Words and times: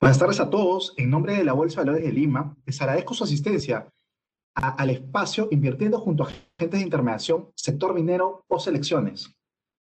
Buenas 0.00 0.20
tardes 0.20 0.38
a 0.38 0.48
todos. 0.48 0.94
En 0.96 1.10
nombre 1.10 1.34
de 1.34 1.42
la 1.42 1.54
Bolsa 1.54 1.80
de 1.80 1.86
Valores 1.86 2.06
de 2.06 2.12
Lima, 2.12 2.56
les 2.64 2.80
agradezco 2.80 3.14
su 3.14 3.24
asistencia 3.24 3.88
al 4.54 4.90
espacio 4.90 5.48
invirtiendo 5.50 5.98
junto 5.98 6.22
a 6.22 6.26
agentes 6.28 6.78
de 6.78 6.84
intermediación, 6.84 7.50
sector 7.56 7.94
minero 7.94 8.44
o 8.46 8.60
selecciones. 8.60 9.34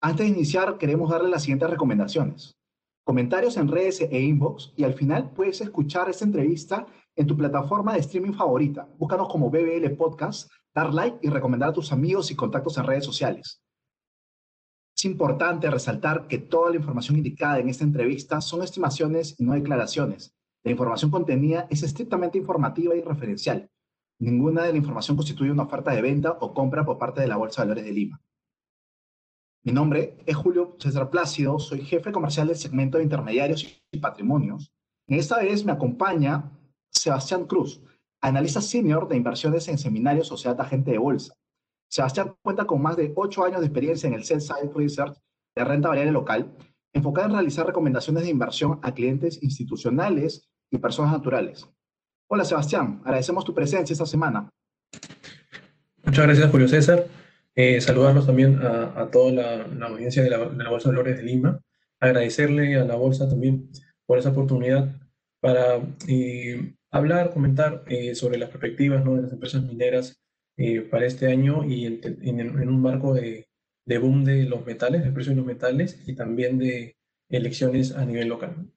Antes 0.01 0.27
de 0.27 0.33
iniciar, 0.33 0.79
queremos 0.79 1.11
darle 1.11 1.29
las 1.29 1.43
siguientes 1.43 1.69
recomendaciones. 1.69 2.57
Comentarios 3.05 3.57
en 3.57 3.67
redes 3.67 4.01
e 4.01 4.21
inbox 4.21 4.73
y 4.77 4.85
al 4.85 4.95
final 4.95 5.33
puedes 5.33 5.61
escuchar 5.61 6.09
esta 6.09 6.25
entrevista 6.25 6.87
en 7.17 7.27
tu 7.27 7.37
plataforma 7.37 7.95
de 7.95 8.01
streaming 8.01 8.35
favorita. 8.35 8.89
Búscanos 8.99 9.29
como 9.29 9.51
BBL 9.51 9.91
Podcast, 9.97 10.49
dar 10.73 10.95
like 10.95 11.19
y 11.21 11.31
recomendar 11.31 11.71
a 11.71 11.73
tus 11.73 11.91
amigos 11.91 12.31
y 12.31 12.37
contactos 12.37 12.79
en 12.79 12.87
redes 12.87 13.05
sociales. 13.05 13.61
Es 14.97 15.05
importante 15.05 15.71
resaltar 15.71 16.27
que 16.27 16.39
toda 16.39 16.71
la 16.71 16.77
información 16.77 17.19
indicada 17.19 17.59
en 17.59 17.69
esta 17.69 17.85
entrevista 17.85 18.41
son 18.41 18.63
estimaciones 18.63 19.39
y 19.39 19.45
no 19.45 19.53
declaraciones. 19.53 20.35
La 20.65 20.71
información 20.71 21.11
contenida 21.11 21.67
es 21.69 21.83
estrictamente 21.83 22.39
informativa 22.39 22.97
y 22.97 23.03
referencial. 23.03 23.71
Ninguna 24.19 24.63
de 24.63 24.73
la 24.73 24.79
información 24.79 25.19
constituye 25.19 25.51
una 25.51 25.65
oferta 25.65 25.91
de 25.91 26.01
venta 26.01 26.39
o 26.41 26.55
compra 26.55 26.83
por 26.87 26.97
parte 26.97 27.21
de 27.21 27.29
la 27.29 27.37
Bolsa 27.37 27.61
de 27.61 27.69
Valores 27.69 27.85
de 27.85 27.93
Lima. 27.93 28.23
Mi 29.65 29.73
nombre 29.73 30.17
es 30.25 30.35
Julio 30.35 30.77
César 30.79 31.11
Plácido, 31.11 31.59
soy 31.59 31.83
jefe 31.83 32.11
comercial 32.11 32.47
del 32.47 32.57
segmento 32.57 32.97
de 32.97 33.05
intermediarios 33.05 33.83
y 33.93 33.99
patrimonios. 33.99 34.73
En 35.09 35.19
esta 35.19 35.39
vez 35.41 35.63
me 35.63 35.73
acompaña 35.73 36.51
Sebastián 36.91 37.45
Cruz, 37.45 37.83
analista 38.23 38.63
senior 38.63 39.09
de 39.09 39.17
inversiones 39.19 39.69
en 39.69 39.77
seminarios 39.77 40.29
Sociedad 40.29 40.59
Agente 40.59 40.93
de 40.93 40.99
Bolsa. 40.99 41.35
Sebastián 41.89 42.35
cuenta 42.43 42.65
con 42.67 42.83
más 42.83 42.97
de 42.97 43.13
ocho 43.15 43.45
años 43.45 43.61
de 43.61 43.67
experiencia 43.67 44.07
en 44.07 44.15
el 44.15 44.25
Sell 44.25 44.41
Side 44.41 44.71
Research 44.75 45.17
de 45.55 45.65
renta 45.65 45.89
variable 45.89 46.13
local, 46.13 46.53
enfocada 46.93 47.27
en 47.27 47.33
realizar 47.35 47.67
recomendaciones 47.67 48.25
de 48.25 48.31
inversión 48.31 48.79
a 48.83 48.93
clientes 48.93 49.43
institucionales 49.43 50.49
y 50.71 50.79
personas 50.79 51.13
naturales. 51.13 51.67
Hola 52.29 52.45
Sebastián, 52.45 53.01
agradecemos 53.05 53.45
tu 53.45 53.55
presencia 53.55 53.93
esta 53.93 54.07
semana. 54.07 54.51
Muchas 56.05 56.27
gracias 56.27 56.51
Julio 56.51 56.69
César. 56.69 57.07
Eh, 57.55 57.81
saludarlos 57.81 58.27
también 58.27 58.61
a, 58.63 59.09
toda 59.11 59.33
la, 59.33 59.87
audiencia 59.87 60.23
de 60.23 60.29
la, 60.29 60.69
Bolsa 60.69 60.91
de 60.91 60.97
Valores 60.97 61.17
de 61.17 61.23
Lima. 61.23 61.61
Agradecerle 62.01 62.77
a 62.77 62.85
la 62.85 62.97
Bolsa 62.97 63.29
también 63.29 63.71
por 64.05 64.19
esa 64.19 64.31
oportunidad 64.31 64.95
para 65.41 65.81
eh, 66.07 66.75
hablar, 66.91 67.31
comentar 67.31 67.83
eh, 67.87 68.15
sobre 68.15 68.37
las 68.37 68.51
perspectivas 68.51 69.03
de 69.05 69.23
las 69.23 69.33
empresas 69.33 69.63
mineras 69.63 70.21
eh, 70.59 70.81
para 70.81 71.07
este 71.07 71.27
año 71.31 71.65
y 71.65 71.85
en, 71.85 72.69
un 72.69 72.81
marco 72.81 73.13
de, 73.13 73.47
boom 73.87 74.25
de 74.25 74.45
los 74.45 74.65
metales, 74.65 75.05
del 75.05 75.13
precio 75.13 75.33
de 75.33 75.37
los 75.37 75.47
metales 75.47 76.03
y 76.07 76.15
también 76.15 76.59
de 76.59 76.97
elecciones 77.29 77.93
a 77.93 78.05
nivel 78.05 78.29
local. 78.29 78.73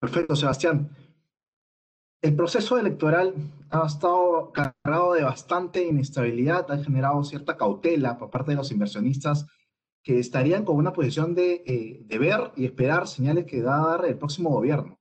Perfecto, 0.00 0.34
Sebastián. 0.34 0.90
El 2.22 2.34
proceso 2.34 2.78
electoral 2.78 3.34
ha 3.70 3.86
estado 3.86 4.52
cargado 4.52 5.14
de 5.14 5.22
bastante 5.22 5.86
inestabilidad, 5.86 6.70
ha 6.70 6.82
generado 6.82 7.22
cierta 7.24 7.56
cautela 7.56 8.18
por 8.18 8.30
parte 8.30 8.50
de 8.50 8.56
los 8.56 8.72
inversionistas 8.72 9.46
que 10.02 10.18
estarían 10.18 10.64
con 10.64 10.76
una 10.76 10.92
posición 10.92 11.34
de, 11.34 11.62
eh, 11.66 12.02
de 12.04 12.18
ver 12.18 12.52
y 12.56 12.64
esperar 12.64 13.06
señales 13.06 13.46
que 13.46 13.62
va 13.62 13.76
a 13.76 13.96
dar 13.96 14.06
el 14.06 14.18
próximo 14.18 14.50
gobierno. 14.50 14.99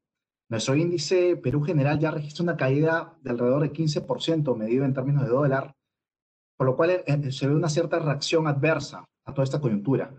Nuestro 0.50 0.76
índice 0.76 1.38
Perú 1.38 1.62
General 1.62 2.00
ya 2.00 2.10
registra 2.10 2.42
una 2.42 2.58
caída 2.58 3.16
de 3.22 3.30
alrededor 3.30 3.62
de 3.62 3.72
15% 3.72 4.56
medido 4.58 4.84
en 4.84 4.96
términos 4.96 5.24
de 5.24 5.30
dólar, 5.30 5.76
por 6.58 6.66
lo 6.66 6.76
cual 6.76 6.90
eh, 6.90 7.04
eh, 7.06 7.32
se 7.32 7.48
ve 7.48 7.54
una 7.54 7.70
cierta 7.70 8.00
reacción 8.00 8.48
adversa 8.48 9.06
a 9.26 9.34
toda 9.34 9.44
esta 9.44 9.62
coyuntura. 9.62 10.12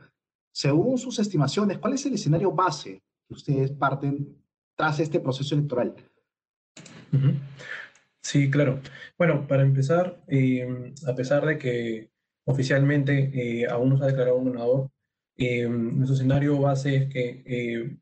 Según 0.55 0.99
sus 0.99 1.19
estimaciones, 1.19 1.79
¿cuál 1.79 1.95
es 1.95 2.07
el 2.07 2.15
escenario 2.15 2.53
base 2.53 3.03
que 3.27 3.35
ustedes 3.35 3.73
parten 3.73 4.41
tras 4.77 5.01
este 5.01 5.19
proceso 5.19 5.57
electoral? 5.57 5.97
Sí, 8.23 8.49
claro. 8.51 8.81
Bueno, 9.19 9.49
para 9.49 9.63
empezar, 9.63 10.23
eh, 10.29 10.95
a 11.09 11.15
pesar 11.17 11.45
de 11.45 11.59
que 11.59 12.11
oficialmente 12.45 13.67
aún 13.69 13.91
no 13.91 13.99
se 13.99 14.05
ha 14.05 14.09
declarado 14.09 14.37
un 14.37 14.53
ganador, 14.53 14.91
nuestro 15.37 16.15
escenario 16.15 16.59
base 16.61 16.97
es 16.97 17.09
que 17.13 17.99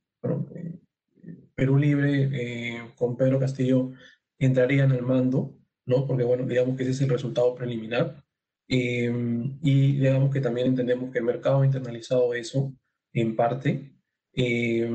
Perú 1.59 1.77
Libre 1.77 2.31
eh, 2.33 2.93
con 2.95 3.17
Pedro 3.17 3.41
Castillo 3.41 3.91
entrarían 4.39 4.93
al 4.93 5.03
mando, 5.03 5.59
¿no? 5.87 6.07
Porque, 6.07 6.23
bueno, 6.23 6.47
digamos 6.47 6.77
que 6.77 6.85
ese 6.85 6.93
es 6.93 7.01
el 7.01 7.09
resultado 7.09 7.57
preliminar. 7.57 8.23
Eh, 8.69 9.13
y 9.61 9.99
digamos 9.99 10.33
que 10.33 10.41
también 10.41 10.69
entendemos 10.69 11.11
que 11.11 11.19
el 11.19 11.25
mercado 11.25 11.63
ha 11.63 11.67
internalizado 11.67 12.33
eso 12.33 12.73
en 13.13 13.35
parte, 13.35 13.93
eh, 14.35 14.89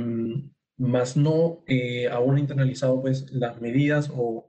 más 0.77 1.17
no 1.17 1.63
aún 2.11 2.37
ha 2.37 2.39
internalizado 2.39 3.01
pues 3.01 3.29
las 3.33 3.59
medidas 3.59 4.09
o, 4.13 4.47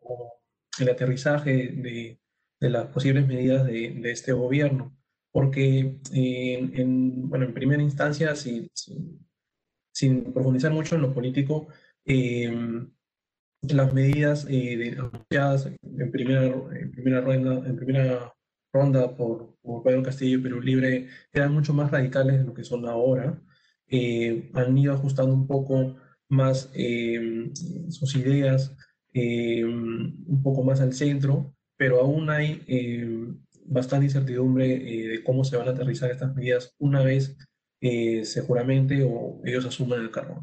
el 0.78 0.88
aterrizaje 0.88 1.69
de, 1.69 2.20
de, 2.60 2.70
las 2.70 2.86
posibles 2.86 3.26
medidas 3.26 3.66
de, 3.66 3.91
de 3.91 4.10
este 4.12 4.32
gobierno. 4.32 4.96
Porque, 5.32 5.98
en, 6.12 7.28
bueno, 7.28 7.44
en 7.44 7.54
primera 7.54 7.82
instancia, 7.82 8.36
sin 8.36 8.70
profundizar 10.32 10.70
mucho 10.72 10.94
en 10.94 11.02
lo 11.02 11.12
político, 11.12 11.66
Em, 12.06 12.91
las 13.62 13.92
medidas 13.94 14.47
eh, 14.50 14.97
anunciadas 14.98 15.66
en 15.66 16.10
primera, 16.10 16.47
en 16.47 16.91
primera 17.76 18.34
ronda, 18.72 19.16
por, 19.16 19.56
por, 19.62 19.82
Pedro 19.82 20.03
Castillo 20.03 20.38
y 20.38 20.43
Perú 20.43 20.60
Libre 20.60 21.09
eran 21.32 21.53
mucho 21.54 21.72
más 21.72 21.91
radicales 21.91 22.38
de 22.38 22.44
lo 22.44 22.54
que 22.54 22.64
son 22.64 22.87
ahora. 22.87 23.41
Eh, 23.88 24.50
han 24.54 24.76
ido 24.76 24.93
ajustando 24.93 25.32
un 25.34 25.47
poco 25.47 25.97
más 26.28 26.70
em, 26.75 27.53
sus 27.91 28.16
ideas, 28.16 28.76
em, 29.12 30.14
un 30.26 30.43
poco 30.43 30.62
más 30.62 30.81
al 30.81 30.93
centro, 30.94 31.54
pero 31.76 32.00
aún 32.00 32.31
hay 32.31 32.62
bastante 33.66 34.06
incertidumbre 34.06 34.66
eh, 34.75 35.09
de 35.09 35.25
cómo 35.25 35.44
se 35.44 35.56
van 35.56 35.69
a 35.69 35.70
aterrizar 35.72 36.10
estas 36.10 36.34
medidas 36.34 36.75
una 36.78 37.03
vez 37.03 37.37
seguramente 38.25 39.04
o 39.04 39.41
ellos 39.44 39.66
asuman 39.66 40.00
el 40.00 40.10
cargo. 40.10 40.41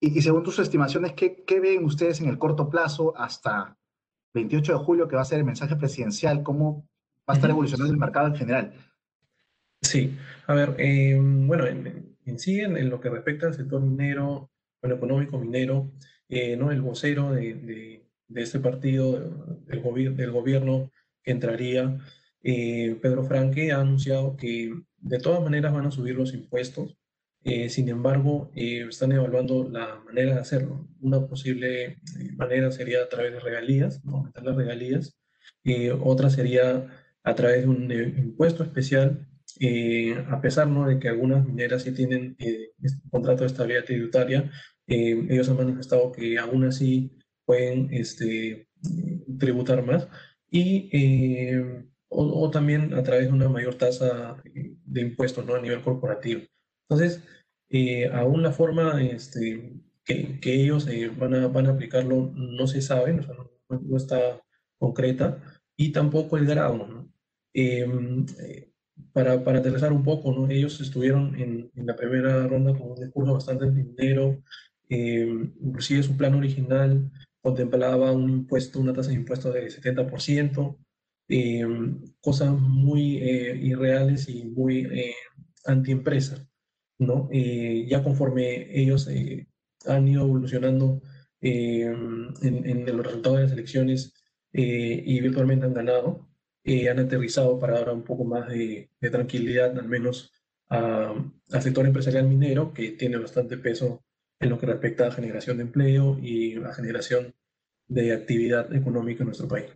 Y, 0.00 0.20
según 0.22 0.44
tus 0.44 0.58
estimaciones, 0.58 1.12
¿qué, 1.14 1.44
¿qué, 1.44 1.60
ven 1.60 1.84
ustedes 1.84 2.20
en 2.20 2.28
el 2.28 2.38
corto 2.38 2.68
plazo 2.70 3.16
hasta 3.16 3.76
28 4.34 4.72
de 4.72 4.78
julio, 4.78 5.08
que 5.08 5.16
va 5.16 5.22
a 5.22 5.26
ser 5.26 5.38
el 5.38 5.44
mensaje 5.44 5.76
presidencial? 5.76 6.42
¿Cómo 6.42 6.88
va 7.28 7.34
a 7.34 7.36
estar 7.36 7.50
evolucionando 7.50 7.92
el 7.92 7.98
mercado 7.98 8.28
en 8.28 8.36
general? 8.36 8.72
Sí, 9.82 10.16
a 10.46 10.54
ver, 10.54 10.76
em, 10.78 11.46
bueno, 11.46 11.66
en, 11.66 12.38
sí, 12.38 12.60
en, 12.60 12.88
lo 12.88 13.00
que 13.00 13.10
respecta 13.10 13.46
al 13.46 13.54
sector 13.54 13.80
minero, 13.80 14.50
bueno, 14.80 14.96
económico 14.96 15.38
minero, 15.38 15.90
eh, 16.28 16.56
¿no? 16.56 16.70
el 16.70 16.82
vocero 16.82 17.32
de, 17.32 17.54
de, 17.54 18.06
de 18.28 18.42
este 18.42 18.60
partido, 18.60 19.18
del, 19.66 20.16
del 20.16 20.30
gobierno 20.30 20.90
que 21.22 21.32
entraría, 21.32 21.98
eh, 22.42 22.96
Pedro 23.00 23.24
Franque, 23.24 23.72
ha 23.72 23.80
anunciado 23.80 24.36
que 24.36 24.74
de 24.98 25.18
todas 25.18 25.42
maneras 25.42 25.72
van 25.72 25.86
a 25.86 25.90
subir 25.90 26.14
los 26.14 26.34
impuestos 26.34 26.96
eh, 27.48 27.70
sin 27.70 27.88
embargo, 27.88 28.50
eh, 28.54 28.84
están 28.88 29.12
evaluando 29.12 29.66
la 29.70 30.02
manera 30.04 30.34
de 30.34 30.40
hacerlo. 30.40 30.86
Una 31.00 31.26
posible 31.26 31.84
eh, 31.84 31.98
manera 32.36 32.70
sería 32.70 33.02
a 33.02 33.08
través 33.08 33.32
de 33.32 33.40
regalías, 33.40 34.02
aumentar 34.06 34.44
las 34.44 34.56
regalías. 34.56 35.18
otra 36.02 36.28
sería 36.30 36.86
a 37.24 37.34
través 37.34 37.62
de 37.62 37.68
un 37.68 37.90
impuesto 37.92 38.62
especial, 38.64 39.26
a 40.28 40.40
pesar 40.40 40.68
¿no? 40.68 40.86
de 40.86 40.98
que 40.98 41.08
algunas 41.08 41.46
mineras 41.46 41.82
sí 41.82 41.92
tienen 41.92 42.36
este 42.38 43.00
contrato 43.10 43.40
de 43.42 43.46
estabilidad 43.48 43.84
tributaria, 43.84 44.50
ellos 44.86 45.48
han 45.48 45.56
manifestado 45.56 46.12
que 46.12 46.38
aún 46.38 46.64
así 46.64 47.12
pueden 47.46 47.88
este, 47.92 48.68
tributar 49.38 49.82
más. 49.84 50.08
Y 50.50 50.90
o, 52.08 52.22
o, 52.44 52.50
también 52.50 52.94
a 52.94 53.02
través 53.02 53.26
de 53.28 53.32
una 53.32 53.48
mayor 53.48 53.74
tasa 53.76 54.36
de 54.44 55.00
impuestos 55.00 55.44
¿no? 55.46 55.54
a 55.54 55.60
nivel 55.60 55.82
corporativo. 55.82 56.42
Entonces, 56.88 57.22
eh, 57.70 58.08
aún 58.12 58.42
la 58.42 58.52
forma 58.52 59.02
este, 59.02 59.74
que, 60.04 60.40
que, 60.40 60.54
ellos 60.62 60.86
eh, 60.88 61.08
van, 61.08 61.34
a, 61.34 61.48
van 61.48 61.66
a 61.66 61.70
aplicarlo 61.70 62.32
no 62.34 62.66
se 62.66 62.80
sabe, 62.80 63.12
no, 63.12 63.96
está 63.96 64.42
concreta, 64.78 65.42
y 65.76 65.92
tampoco 65.92 66.36
el 66.38 66.46
grado. 66.46 66.86
¿no? 66.86 67.12
Em, 67.52 68.26
eh, 68.40 68.72
para, 69.12 69.44
para 69.44 69.58
aterrizar 69.60 69.92
un 69.92 70.02
poco, 70.02 70.32
¿no? 70.32 70.48
ellos 70.50 70.80
estuvieron 70.80 71.34
en, 71.36 71.70
en 71.74 71.86
la 71.86 71.96
primera 71.96 72.46
ronda 72.46 72.72
con 72.72 72.90
un 72.92 73.00
discurso 73.00 73.34
bastante 73.34 73.70
dinero, 73.70 74.42
em, 74.88 75.52
inclusive 75.60 76.02
su 76.02 76.16
plan 76.16 76.34
original 76.34 77.10
contemplaba 77.42 78.12
un 78.12 78.30
impuesto, 78.30 78.80
una 78.80 78.92
tasa 78.92 79.10
de 79.10 79.16
impuesto 79.16 79.52
de 79.52 79.70
70%, 79.70 80.78
em, 81.28 82.02
cosas 82.20 82.50
muy 82.58 83.18
irreales 83.18 84.28
y 84.28 84.44
muy 84.44 84.86
antiempresa. 85.66 86.48
¿No? 86.98 87.28
Eh, 87.32 87.86
ya 87.88 88.02
conforme 88.02 88.78
ellos 88.78 89.08
eh, 89.08 89.46
han 89.86 90.08
ido 90.08 90.22
evolucionando 90.24 91.00
eh, 91.40 91.82
en, 92.42 92.96
los 92.96 93.06
resultados 93.06 93.38
de 93.38 93.44
las 93.44 93.52
elecciones 93.52 94.14
y 94.52 95.20
virtualmente 95.20 95.66
han 95.66 95.74
ganado, 95.74 96.28
han 96.64 96.98
aterrizado 96.98 97.58
para 97.58 97.78
ahora 97.78 97.92
un 97.92 98.02
poco 98.02 98.24
más 98.24 98.48
de, 98.48 98.90
tranquilidad, 99.00 99.78
al 99.78 99.88
menos 99.88 100.32
al 100.68 101.32
sector 101.60 101.86
empresarial 101.86 102.26
minero, 102.26 102.72
que 102.72 102.92
tiene 102.92 103.18
bastante 103.18 103.56
peso 103.56 104.04
en 104.40 104.50
lo 104.50 104.58
que 104.58 104.66
respecta 104.66 105.06
a 105.06 105.12
generación 105.12 105.58
de 105.58 105.64
empleo 105.64 106.18
y 106.20 106.54
la 106.54 106.74
generación 106.74 107.34
de 107.86 108.12
actividad 108.12 108.74
económica 108.74 109.22
en 109.22 109.26
nuestro 109.26 109.48
país. 109.48 109.70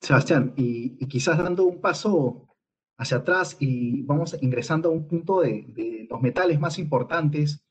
Sebastián, 0.00 0.54
y, 0.56 1.06
quizás 1.06 1.38
dando 1.38 1.64
un 1.64 1.80
paso 1.80 2.49
hacia 3.00 3.16
atrás 3.16 3.56
y 3.58 4.02
vamos 4.02 4.36
ingresando 4.42 4.90
a 4.90 4.92
un 4.92 5.08
punto 5.08 5.40
de, 5.40 6.06
los 6.08 6.20
metales 6.20 6.60
más 6.60 6.78
importantes, 6.78 7.64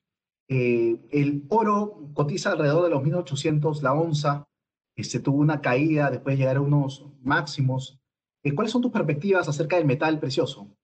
eh, 0.47 0.97
el 1.11 1.43
oro 1.49 2.09
cotiza 2.13 2.51
alrededor 2.51 2.83
de 2.83 2.89
los 2.89 3.03
1800 3.03 3.83
la 3.83 3.93
onza, 3.93 4.47
este, 4.95 5.19
tuvo 5.19 5.37
una 5.37 5.61
caída 5.61 6.09
después 6.09 6.33
de 6.33 6.39
llegar 6.39 6.57
a 6.57 6.61
unos 6.61 7.05
máximos. 7.21 8.01
Eh, 8.43 8.55
¿Cuáles 8.55 8.71
son 8.71 8.81
tus 8.81 8.91
perspectivas 8.91 9.47
acerca 9.47 9.77
del 9.77 9.85
metal 9.85 10.19
precioso? 10.19 10.75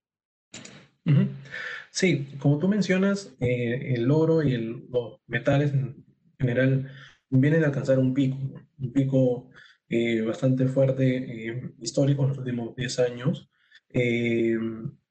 Sí, 1.89 2.27
como 2.39 2.59
tú 2.59 2.67
mencionas, 2.67 3.35
eh, 3.39 3.93
el 3.95 4.11
oro 4.11 4.43
y 4.43 4.57
los 4.57 5.19
metales 5.27 5.73
en 5.73 6.05
general 6.37 6.91
vienen 7.29 7.63
a 7.63 7.67
alcanzar 7.67 7.99
un 7.99 8.13
pico, 8.13 8.37
un 8.77 8.91
pico 8.93 9.49
eh, 9.87 10.21
bastante 10.21 10.67
fuerte 10.67 11.47
eh, 11.47 11.73
histórico 11.79 12.23
en 12.23 12.29
los 12.29 12.37
últimos 12.37 12.75
10 12.75 12.99
años. 12.99 13.49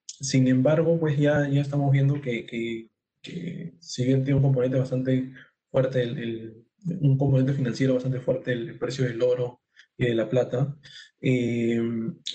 Sin 0.06 0.48
embargo, 0.48 0.98
pues 0.98 1.18
ya, 1.18 1.48
ya 1.48 1.60
estamos 1.60 1.90
viendo 1.92 2.20
que, 2.20 2.46
que, 2.46 3.74
si 3.80 4.04
bien 4.04 4.24
tiene 4.24 4.36
un 4.36 4.42
componente 4.42 4.78
bastante 4.78 5.32
fuerte, 5.70 6.02
el, 6.02 6.64
un 7.00 7.16
componente 7.16 7.54
financiero 7.54 7.94
bastante 7.94 8.20
fuerte, 8.20 8.52
el, 8.52 8.78
precio 8.78 9.04
del 9.04 9.22
oro 9.22 9.62
y 9.96 10.06
de 10.06 10.14
la 10.14 10.28
plata, 10.28 10.76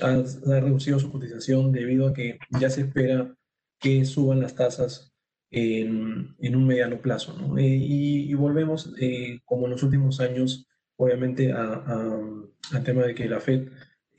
ha, 0.01 0.07
ha 0.07 0.59
reducido 0.59 0.99
su 0.99 1.11
cotización 1.11 1.71
debido 1.71 2.07
a 2.07 2.13
que 2.13 2.39
ya 2.59 2.69
se 2.69 2.81
espera 2.81 3.35
que 3.79 4.05
suban 4.05 4.41
las 4.41 4.55
tasas 4.55 5.13
en, 5.51 6.35
en 6.39 6.55
un 6.55 6.67
mediano 6.67 7.01
plazo. 7.01 7.33
¿no? 7.33 7.57
Eh, 7.57 7.65
y, 7.67 8.33
volvemos, 8.33 8.93
eh, 8.99 9.39
como 9.45 9.65
en 9.65 9.71
los 9.71 9.83
últimos 9.83 10.19
años, 10.19 10.67
obviamente, 10.97 11.51
al 11.51 12.83
tema 12.83 13.03
de 13.03 13.15
que 13.15 13.29
la 13.29 13.39
Fed 13.39 13.69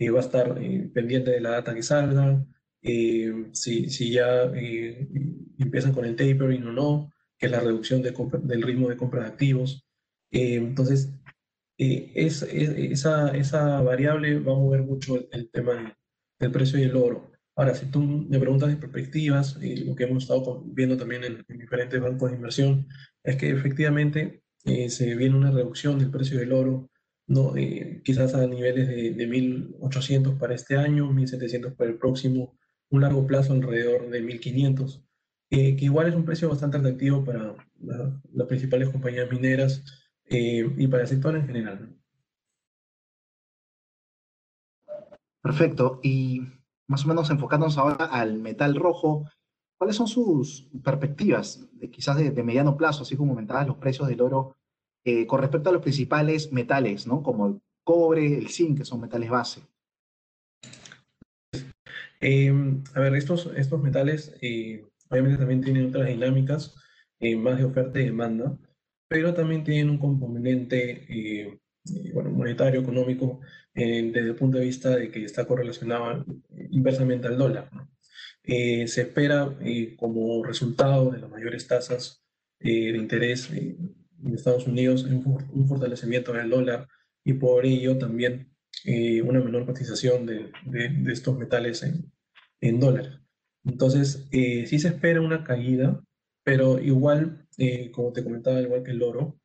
eh, 0.00 0.10
va 0.10 0.18
a 0.18 0.22
estar 0.22 0.54
pendiente 0.92 1.30
de 1.30 1.40
la 1.40 1.50
data 1.50 1.74
que 1.74 1.82
salga, 1.82 2.44
si, 2.82 3.90
si, 3.90 4.10
ya 4.10 4.50
empiezan 5.58 5.92
con 5.92 6.04
el 6.04 6.16
tapering 6.16 6.66
o 6.66 6.72
no, 6.72 7.12
que 7.38 7.46
es 7.46 7.52
la 7.52 7.60
reducción 7.60 8.02
de 8.02 8.12
del 8.42 8.62
ritmo 8.62 8.88
de 8.88 8.96
compra 8.96 9.20
de 9.20 9.28
activos. 9.28 9.86
entonces, 10.30 11.12
es, 11.76 12.42
esa, 12.42 13.30
esa 13.36 13.80
variable 13.80 14.38
va 14.38 14.52
a 14.52 14.56
mover 14.56 14.82
mucho 14.82 15.18
el, 15.32 15.50
tema 15.50 15.96
del 16.38 16.50
precio 16.50 16.78
del 16.78 16.96
oro. 16.96 17.30
Ahora, 17.56 17.74
si 17.74 17.86
tú 17.86 18.00
me 18.02 18.38
preguntas 18.38 18.68
de 18.68 18.76
perspectivas, 18.76 19.58
y 19.60 19.84
lo 19.84 19.94
que 19.94 20.04
hemos 20.04 20.24
estado 20.24 20.62
viendo 20.66 20.96
también 20.96 21.24
en, 21.24 21.44
diferentes 21.58 22.00
bancos 22.00 22.30
de 22.30 22.36
inversión, 22.36 22.86
es 23.22 23.36
que 23.36 23.50
efectivamente 23.50 24.42
eh, 24.64 24.90
se 24.90 25.14
viene 25.14 25.36
una 25.36 25.50
reducción 25.50 25.98
del 25.98 26.10
precio 26.10 26.38
del 26.38 26.52
oro, 26.52 26.89
¿no? 27.30 27.56
Eh, 27.56 28.02
quizás 28.04 28.34
a 28.34 28.44
niveles 28.46 28.88
de, 28.88 29.12
de 29.12 29.28
1.800 29.28 30.36
para 30.36 30.54
este 30.54 30.76
año, 30.76 31.12
1.700 31.12 31.76
para 31.76 31.88
el 31.88 31.96
próximo, 31.96 32.58
un 32.90 33.02
largo 33.02 33.24
plazo 33.24 33.52
alrededor 33.52 34.10
de 34.10 34.20
1.500, 34.20 35.04
eh, 35.50 35.76
que 35.76 35.84
igual 35.84 36.08
es 36.08 36.16
un 36.16 36.24
precio 36.24 36.48
bastante 36.48 36.78
atractivo 36.78 37.24
para 37.24 37.54
las 37.78 38.46
principales 38.48 38.88
compañías 38.88 39.30
mineras 39.30 39.84
y 40.24 40.86
para 40.88 41.02
el 41.02 41.08
sector 41.08 41.36
en 41.36 41.46
general. 41.46 41.96
Perfecto. 45.42 46.00
Y 46.02 46.42
más 46.88 47.04
o 47.04 47.08
menos 47.08 47.30
enfocándonos 47.30 47.78
ahora 47.78 48.06
al 48.06 48.38
metal 48.38 48.74
rojo, 48.74 49.28
¿cuáles 49.78 49.96
son 49.96 50.08
sus 50.08 50.68
perspectivas, 50.82 51.68
de, 51.72 51.90
quizás 51.90 52.16
de, 52.16 52.42
mediano 52.42 52.76
plazo, 52.76 53.02
así 53.02 53.16
como 53.16 53.32
comentabas 53.32 53.66
los 53.68 53.78
precios 53.78 54.08
del 54.08 54.20
oro, 54.20 54.56
eh, 55.04 55.26
con 55.26 55.40
respecto 55.40 55.70
a 55.70 55.72
los 55.72 55.82
principales 55.82 56.52
metales, 56.52 57.06
¿no? 57.06 57.22
como 57.22 57.46
el 57.46 57.60
cobre, 57.84 58.36
el 58.36 58.48
zinc, 58.48 58.78
que 58.78 58.84
son 58.84 59.00
metales 59.00 59.30
base? 59.30 59.60
Em, 62.20 62.82
a 62.94 63.00
ver, 63.00 63.14
estos, 63.14 63.50
estos 63.56 63.80
metales 63.82 64.34
eh, 64.42 64.84
obviamente 65.08 65.38
también 65.38 65.62
tienen 65.62 65.86
otras 65.86 66.08
dinámicas, 66.08 66.74
eh, 67.18 67.36
más 67.36 67.58
de 67.58 67.64
oferta 67.64 68.00
y 68.00 68.04
demanda, 68.04 68.58
pero 69.08 69.34
también 69.34 69.64
tienen 69.64 69.90
un 69.90 69.98
componente 69.98 71.58
bueno, 72.12 72.30
monetario, 72.30 72.80
económico, 72.80 73.40
desde 73.74 74.20
el 74.20 74.34
punto 74.36 74.58
de 74.58 74.64
vista 74.64 74.90
de 74.90 75.10
que 75.10 75.24
está 75.24 75.46
correlacionado 75.46 76.24
inversamente 76.70 77.26
al 77.26 77.38
dólar. 77.38 77.70
Eh, 78.42 78.88
se 78.88 79.02
espera 79.02 79.54
eh, 79.60 79.94
como 79.96 80.42
resultado 80.42 81.10
de 81.10 81.18
las 81.20 81.30
mayores 81.30 81.66
tasas 81.66 82.24
eh, 82.58 82.92
de 82.92 82.98
interés 82.98 83.50
en 84.24 84.34
Estados 84.34 84.66
Unidos 84.66 85.04
un, 85.04 85.66
fortalecimiento 85.68 86.32
del 86.32 86.50
dólar 86.50 86.88
y 87.24 87.34
por 87.34 87.66
ello 87.66 87.98
también 87.98 88.52
una 89.24 89.40
menor 89.40 89.66
cotización 89.66 90.26
de, 90.26 90.50
de, 90.64 91.12
estos 91.12 91.36
metales 91.36 91.82
en, 91.82 92.10
en, 92.60 92.80
dólares. 92.80 93.18
Entonces, 93.64 94.26
sí 94.30 94.78
se 94.78 94.88
espera 94.88 95.20
una 95.20 95.44
caída, 95.44 96.02
pero 96.44 96.78
igual, 96.78 97.46
como 97.92 98.12
te 98.12 98.24
comentaba, 98.24 98.60
igual 98.60 98.82
que 98.82 98.92
el 98.92 99.02
oro, 99.02 99.38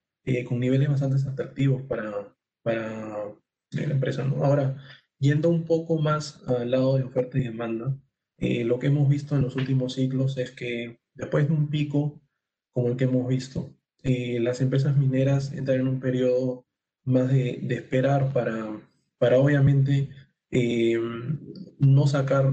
con 0.48 0.60
niveles 0.60 0.90
bastante 0.90 1.18
atractivos 1.28 1.82
para, 1.84 2.34
para 2.64 3.26
la 3.72 3.94
empresa. 3.94 4.24
¿no? 4.24 4.44
Ahora, 4.44 4.78
yendo 5.20 5.50
un 5.50 5.66
poco 5.66 5.98
más 6.00 6.42
al 6.48 6.72
lado 6.72 6.98
de 6.98 7.04
oferta 7.04 7.38
y 7.38 7.44
demanda, 7.44 7.98
eh, 8.38 8.64
lo 8.64 8.80
que 8.80 8.88
hemos 8.88 9.08
visto 9.08 9.36
en 9.36 9.44
los 9.44 9.56
últimos 9.56 9.94
ciclos 9.94 10.38
es 10.38 10.52
que 10.52 11.00
después 11.14 11.48
de 11.48 11.54
un 11.54 11.70
pico 11.70 12.22
como 12.74 12.90
el 12.90 12.98
que 12.98 13.06
hemos 13.06 13.28
visto, 13.28 13.74
eh, 14.06 14.40
las 14.40 14.62
empresas 14.62 14.96
mineras 14.96 15.52
entran 15.52 15.82
en 15.82 15.88
un 15.90 16.00
periodo 16.00 16.66
más 17.04 17.30
de, 17.30 17.60
de 17.62 17.76
esperar 17.76 18.32
para, 18.32 18.82
para 19.18 19.38
obviamente 19.38 20.10
eh, 20.52 20.98
no 21.80 22.08
sacar 22.08 22.50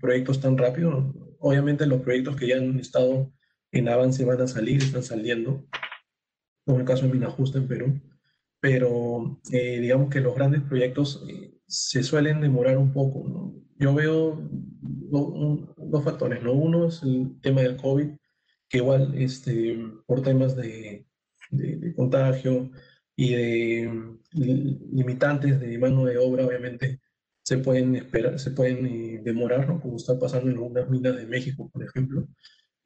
proyectos 0.00 0.40
tan 0.40 0.58
rápido. 0.58 1.14
Obviamente 1.38 1.86
los 1.86 2.02
proyectos 2.02 2.34
que 2.36 2.48
ya 2.48 2.56
han 2.56 2.80
estado 2.80 3.32
en 3.70 3.88
avance 3.88 4.24
van 4.24 4.40
a 4.40 4.48
salir, 4.48 4.82
están 4.82 5.04
saliendo, 5.04 5.64
como 6.64 6.80
el 6.80 6.84
caso 6.84 7.06
de 7.06 7.12
Minajusta 7.12 7.58
en 7.58 7.68
Perú 7.68 8.00
pero 8.64 9.38
eh, 9.52 9.78
digamos 9.78 10.08
que 10.08 10.22
los 10.22 10.34
grandes 10.34 10.62
proyectos 10.62 11.22
eh, 11.28 11.52
se 11.66 12.02
suelen 12.02 12.40
demorar 12.40 12.78
un 12.78 12.94
poco. 12.94 13.52
Yo 13.78 13.92
veo 13.92 14.40
dos 14.40 16.02
factores. 16.02 16.42
¿no? 16.42 16.54
Uno 16.54 16.86
es 16.86 17.02
el 17.02 17.38
tema 17.42 17.60
del 17.60 17.76
COVID, 17.76 18.12
que 18.68 18.78
igual 18.78 19.14
este, 19.16 19.78
por 20.06 20.22
temas 20.22 20.56
de, 20.56 21.06
de, 21.50 21.94
contagio 21.94 22.70
y 23.16 23.34
de 23.34 24.16
limitantes 24.32 25.60
de 25.60 25.78
mano 25.78 26.04
de 26.06 26.18
obra, 26.18 26.46
obviamente 26.46 27.00
se 27.42 27.58
pueden 27.58 27.94
esperar, 27.96 28.38
se 28.38 28.50
pueden 28.50 28.86
eh, 28.86 29.20
demorar, 29.22 29.68
¿no? 29.68 29.80
como 29.80 29.96
está 29.96 30.18
pasando 30.18 30.50
en 30.50 30.56
algunas 30.56 30.88
minas 30.88 31.16
de 31.16 31.26
México, 31.26 31.70
por 31.70 31.84
ejemplo. 31.84 32.26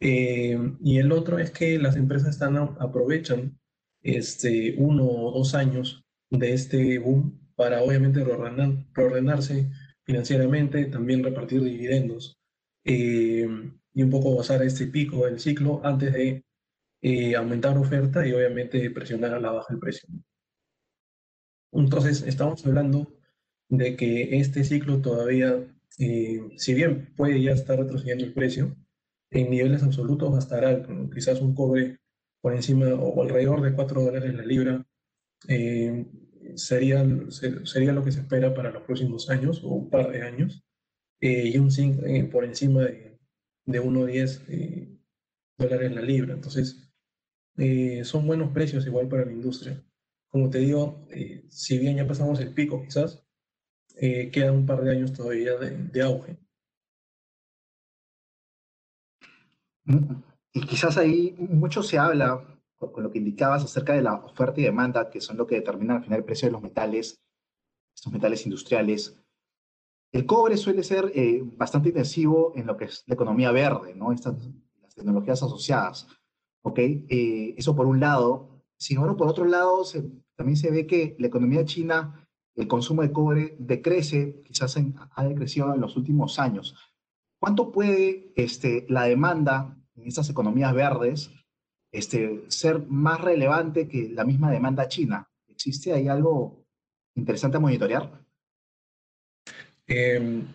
y 0.00 0.98
el 0.98 1.12
otro 1.12 1.38
es 1.38 1.50
que 1.50 1.78
las 1.78 1.96
empresas 1.96 2.30
están, 2.30 2.56
aprovechan 2.56 3.58
este, 4.02 4.74
uno 4.78 5.04
o 5.04 5.32
dos 5.32 5.54
años 5.54 6.04
de 6.30 6.52
este 6.52 6.98
boom 6.98 7.38
para 7.56 7.82
obviamente 7.82 8.24
reordenarse 8.24 9.70
financieramente, 10.04 10.86
también 10.86 11.24
repartir 11.24 11.62
dividendos 11.62 12.38
eh, 12.84 13.46
y 13.98 14.04
un 14.04 14.10
poco 14.10 14.30
gozar 14.30 14.62
este 14.62 14.86
pico 14.86 15.26
del 15.26 15.40
ciclo 15.40 15.80
antes 15.82 16.12
de 16.12 16.44
eh, 17.02 17.34
aumentar 17.34 17.76
oferta 17.76 18.24
y 18.24 18.32
obviamente 18.32 18.88
presionar 18.92 19.34
a 19.34 19.40
la 19.40 19.50
baja 19.50 19.74
el 19.74 19.80
precio. 19.80 20.08
Entonces, 21.72 22.22
estamos 22.22 22.64
hablando 22.64 23.12
de 23.68 23.96
que 23.96 24.38
este 24.38 24.62
ciclo 24.62 25.00
todavía, 25.00 25.66
eh, 25.98 26.48
si 26.56 26.74
bien 26.74 27.12
puede 27.16 27.42
ya 27.42 27.50
estar 27.50 27.76
retrocediendo 27.76 28.24
el 28.24 28.34
precio, 28.34 28.76
en 29.32 29.50
niveles 29.50 29.82
absolutos 29.82 30.30
va 30.32 30.36
a 30.36 30.46
estar 30.46 30.64
alto, 30.64 31.10
quizás 31.12 31.40
un 31.40 31.56
cobre 31.56 31.98
por 32.40 32.54
encima 32.54 32.94
o 32.94 33.20
alrededor 33.20 33.62
de 33.62 33.72
4 33.72 34.00
dólares 34.00 34.32
la 34.32 34.44
libra, 34.44 34.86
eh, 35.48 36.06
sería, 36.54 37.04
sería 37.64 37.92
lo 37.92 38.04
que 38.04 38.12
se 38.12 38.20
espera 38.20 38.54
para 38.54 38.70
los 38.70 38.84
próximos 38.84 39.28
años 39.28 39.64
o 39.64 39.70
un 39.70 39.90
par 39.90 40.12
de 40.12 40.22
años, 40.22 40.62
eh, 41.20 41.50
y 41.52 41.58
un 41.58 41.72
zinc 41.72 42.30
por 42.30 42.44
encima 42.44 42.84
de, 42.84 43.07
de 43.68 43.82
1,10 43.82 44.98
dólares 45.58 45.92
la 45.92 46.02
libra. 46.02 46.34
Entonces, 46.34 46.90
son 48.04 48.26
buenos 48.26 48.50
precios 48.52 48.86
igual 48.86 49.08
para 49.08 49.24
la 49.24 49.32
industria. 49.32 49.84
Como 50.28 50.50
te 50.50 50.58
digo, 50.58 51.06
si 51.48 51.78
bien 51.78 51.96
ya 51.96 52.06
pasamos 52.06 52.40
el 52.40 52.54
pico 52.54 52.82
quizás, 52.82 53.24
quedan 53.96 54.56
un 54.56 54.66
par 54.66 54.82
de 54.82 54.92
años 54.92 55.12
todavía 55.12 55.56
de, 55.56 55.70
de 55.76 56.02
auge. 56.02 56.38
Mm, 59.88 60.22
y 60.52 60.60
quizás 60.66 60.98
ahí 60.98 61.34
mucho 61.38 61.82
se 61.82 61.98
habla, 61.98 62.44
con, 62.76 63.02
lo 63.02 63.10
que 63.10 63.18
indicabas, 63.18 63.64
acerca 63.64 63.94
de 63.94 64.02
la 64.02 64.14
oferta 64.14 64.60
y 64.60 64.64
demanda, 64.64 65.10
que 65.10 65.20
son 65.20 65.36
lo 65.36 65.46
que 65.46 65.56
determinan 65.56 65.98
al 65.98 66.04
final 66.04 66.18
el 66.18 66.24
precio 66.24 66.46
de 66.46 66.52
los 66.52 66.62
metales, 66.62 67.22
estos 67.96 68.12
metales 68.12 68.44
industriales. 68.44 69.18
El 70.12 70.24
cobre 70.24 70.56
suele 70.56 70.82
ser 70.82 71.12
eh, 71.14 71.42
bastante 71.44 71.90
intensivo 71.90 72.52
en 72.56 72.66
lo 72.66 72.76
que 72.76 72.86
es 72.86 73.04
la 73.06 73.14
economía 73.14 73.52
verde, 73.52 73.94
¿no? 73.94 74.12
Estas, 74.12 74.36
las 74.80 74.94
tecnologías 74.94 75.42
asociadas, 75.42 76.06
¿ok? 76.62 76.78
Eh, 76.78 77.54
eso 77.56 77.76
por 77.76 77.86
un 77.86 78.00
lado. 78.00 78.62
Sin 78.78 78.96
embargo, 78.96 79.16
por 79.16 79.28
otro 79.28 79.44
lado, 79.44 79.82
también 80.36 80.56
se 80.56 80.70
ve 80.70 80.86
que 80.86 81.16
la 81.18 81.26
economía 81.26 81.64
china, 81.64 82.26
el 82.54 82.68
consumo 82.68 83.02
de 83.02 83.12
cobre 83.12 83.56
decrece, 83.58 84.40
quizás 84.44 84.76
ha 85.10 85.24
decrecido 85.24 85.74
en 85.74 85.80
los 85.80 85.96
últimos 85.96 86.38
años. 86.38 86.74
¿Cuánto 87.40 87.70
puede 87.70 88.32
este, 88.34 88.86
la 88.88 89.04
demanda 89.04 89.76
en 89.94 90.06
estas 90.06 90.30
economías 90.30 90.74
verdes 90.74 91.30
este, 91.92 92.44
ser 92.48 92.86
más 92.88 93.20
relevante 93.20 93.88
que 93.88 94.08
la 94.08 94.24
misma 94.24 94.50
demanda 94.50 94.88
china? 94.88 95.28
¿Existe 95.48 95.92
ahí 95.92 96.08
algo 96.08 96.64
interesante 97.14 97.56
a 97.56 97.60
monitorear? 97.60 98.27
Em, 99.88 100.46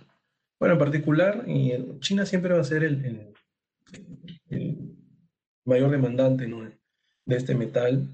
bueno, 0.59 0.73
en 0.75 0.79
particular, 0.79 1.45
China 1.99 2.25
siempre 2.25 2.53
va 2.53 2.61
a 2.61 2.63
ser 2.63 2.83
el, 2.83 3.33
mayor 5.65 5.91
demandante 5.91 6.47
de 7.25 7.35
este 7.35 7.55
metal. 7.55 8.07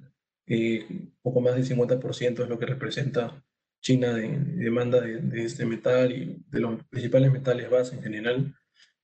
Eh, 0.47 0.85
poco 1.21 1.41
más 1.41 1.55
del 1.55 1.65
50% 1.65 2.43
es 2.43 2.49
lo 2.49 2.57
que 2.57 2.65
representa 2.65 3.43
China 3.81 4.13
de, 4.13 4.29
demanda 4.29 4.99
de, 5.01 5.43
este 5.43 5.65
metal 5.65 6.11
y 6.11 6.43
de 6.47 6.59
los 6.59 6.83
principales 6.85 7.31
metales 7.31 7.69
base 7.69 7.95
en 7.95 8.03
general. 8.03 8.55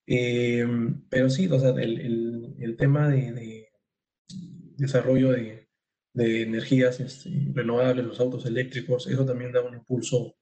Em, 0.07 1.01
pero 1.09 1.29
sí, 1.29 1.47
o 1.47 1.59
sea, 1.59 1.69
el, 1.71 2.75
tema 2.77 3.09
de, 3.09 3.69
desarrollo 4.77 5.31
de, 5.31 5.67
energías 6.15 6.99
este, 6.99 7.29
renovables, 7.53 8.05
los 8.05 8.19
autos 8.19 8.45
eléctricos, 8.45 9.07
eso 9.07 9.25
también 9.25 9.51
da 9.51 9.61
un 9.61 9.75
impulso 9.75 10.35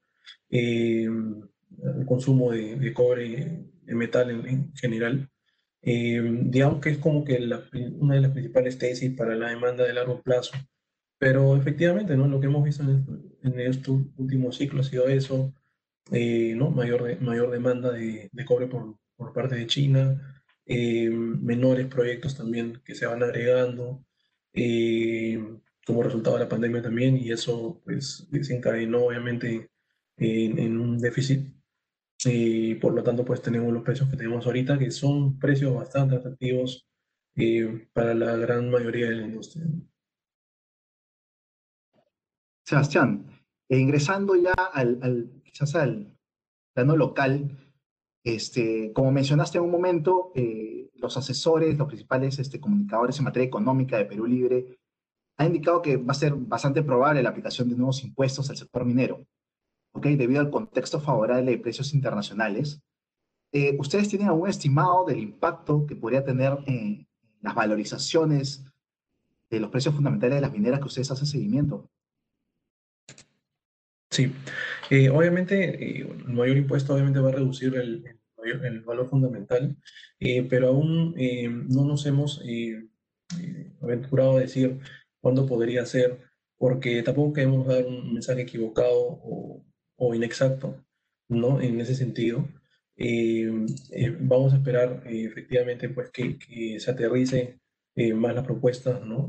em, 0.48 1.42
el 1.82 2.06
consumo 2.06 2.52
de, 2.52 2.92
cobre, 2.92 3.66
de 3.82 3.94
metal 3.94 4.30
en, 4.30 4.72
general. 4.74 5.28
Eh, 5.82 6.22
digamos 6.46 6.80
que 6.80 6.90
es 6.90 6.98
como 6.98 7.24
que 7.24 7.36
una 7.98 8.14
de 8.14 8.20
las 8.20 8.30
principales 8.32 8.78
tesis 8.78 9.10
para 9.16 9.34
la 9.36 9.50
demanda 9.50 9.84
de 9.84 9.92
largo 9.92 10.22
plazo. 10.22 10.56
Pero 11.18 11.56
efectivamente, 11.56 12.16
¿no? 12.16 12.26
lo 12.26 12.40
que 12.40 12.46
hemos 12.46 12.64
visto 12.64 12.82
en, 12.82 13.06
en 13.42 13.60
estos 13.60 14.00
últimos 14.16 14.56
ciclos 14.56 14.86
ha 14.86 14.90
sido 14.90 15.08
eso, 15.08 15.54
eh, 16.10 16.54
¿no? 16.56 16.70
mayor, 16.70 17.20
mayor 17.20 17.50
demanda 17.50 17.92
de, 17.92 18.28
de 18.32 18.44
cobre 18.44 18.66
por, 18.66 18.96
por, 19.16 19.32
parte 19.32 19.54
de 19.56 19.66
China, 19.66 20.42
eh, 20.66 21.08
menores 21.10 21.86
proyectos 21.86 22.36
también 22.36 22.80
que 22.84 22.94
se 22.94 23.06
van 23.06 23.22
agregando, 23.22 24.04
como 25.86 26.02
resultado 26.02 26.36
de 26.36 26.44
la 26.44 26.48
pandemia 26.48 26.82
también, 26.82 27.16
y 27.16 27.30
eso 27.30 27.80
pues 27.84 28.26
desencadenó 28.30 29.04
obviamente 29.06 29.68
en, 30.16 30.58
en 30.58 30.78
un 30.80 30.98
déficit 30.98 31.54
y 32.24 32.74
por 32.76 32.94
lo 32.94 33.02
tanto 33.02 33.24
pues 33.24 33.42
tenemos 33.42 33.72
los 33.72 33.82
precios 33.82 34.08
que 34.08 34.16
tenemos 34.16 34.46
ahorita, 34.46 34.78
que 34.78 34.90
son 34.90 35.38
precios 35.38 35.74
bastante 35.74 36.16
atractivos 36.16 36.86
eh, 37.36 37.88
para 37.92 38.14
la 38.14 38.36
gran 38.36 38.70
mayoría 38.70 39.08
de 39.08 39.16
la 39.16 39.26
industria. 39.26 39.64
Sebastián, 42.64 43.26
e 43.68 43.78
ingresando 43.78 44.36
ya 44.36 44.52
al, 44.52 45.42
quizás 45.44 45.74
al 45.74 46.16
plano 46.74 46.96
local, 46.96 47.50
este, 48.24 48.92
como 48.94 49.12
mencionaste 49.12 49.58
en 49.58 49.64
un 49.64 49.70
momento, 49.70 50.32
eh, 50.34 50.90
los 50.94 51.16
asesores, 51.16 51.76
los 51.76 51.88
principales 51.88 52.38
este, 52.38 52.60
comunicadores 52.60 53.18
en 53.18 53.24
materia 53.24 53.46
económica 53.46 53.98
de 53.98 54.06
Perú 54.06 54.26
Libre 54.26 54.78
han 55.36 55.48
indicado 55.48 55.82
que 55.82 55.96
va 55.96 56.12
a 56.12 56.14
ser 56.14 56.34
bastante 56.34 56.82
probable 56.82 57.22
la 57.22 57.30
aplicación 57.30 57.68
de 57.68 57.76
nuevos 57.76 58.02
impuestos 58.04 58.48
al 58.50 58.56
sector 58.56 58.84
minero. 58.84 59.26
Debido 59.94 60.40
al 60.40 60.50
contexto 60.50 61.00
favorable 61.00 61.52
de 61.52 61.58
precios 61.58 61.94
internacionales, 61.94 62.82
eh, 63.52 63.76
¿ustedes 63.78 64.08
tienen 64.08 64.26
algún 64.26 64.48
estimado 64.48 65.04
del 65.04 65.20
impacto 65.20 65.86
que 65.86 65.94
podría 65.94 66.24
tener 66.24 66.58
en 66.66 67.06
las 67.40 67.54
valorizaciones 67.54 68.64
de 69.48 69.60
los 69.60 69.70
precios 69.70 69.94
fundamentales 69.94 70.34
de 70.34 70.40
las 70.40 70.52
mineras 70.52 70.80
que 70.80 70.86
ustedes 70.86 71.12
hacen 71.12 71.26
seguimiento? 71.26 71.88
Sí, 74.10 74.32
eh, 74.90 75.08
obviamente 75.08 76.00
eh, 76.00 76.00
el 76.00 76.34
mayor 76.34 76.56
impuesto 76.56 76.94
obviamente 76.94 77.20
va 77.20 77.28
a 77.28 77.34
reducir 77.34 77.76
el, 77.76 78.18
el 78.44 78.80
valor 78.80 79.08
fundamental, 79.08 79.76
pero 80.50 80.68
aún 80.68 81.14
no 81.68 81.84
nos 81.84 82.04
hemos 82.06 82.42
aventurado 83.80 84.36
a 84.36 84.40
decir 84.40 84.80
cuándo 85.20 85.46
podría 85.46 85.86
ser, 85.86 86.18
porque 86.58 87.02
tampoco 87.02 87.34
queremos 87.34 87.66
dar 87.68 87.86
un 87.86 88.12
mensaje 88.14 88.42
equivocado 88.42 89.20
o 89.22 89.64
o 89.96 90.14
inexacto, 90.14 90.84
¿no? 91.28 91.60
En 91.60 91.80
ese 91.80 91.94
sentido. 91.94 92.48
Eh, 92.96 93.50
eh, 93.90 94.16
vamos 94.20 94.52
a 94.52 94.56
esperar 94.56 95.02
eh, 95.06 95.24
efectivamente 95.24 95.88
pues 95.88 96.10
que, 96.10 96.38
se 96.78 96.90
aterrice 96.90 97.58
más 98.14 98.34
las 98.34 98.44
propuestas, 98.44 99.04
¿no? 99.06 99.28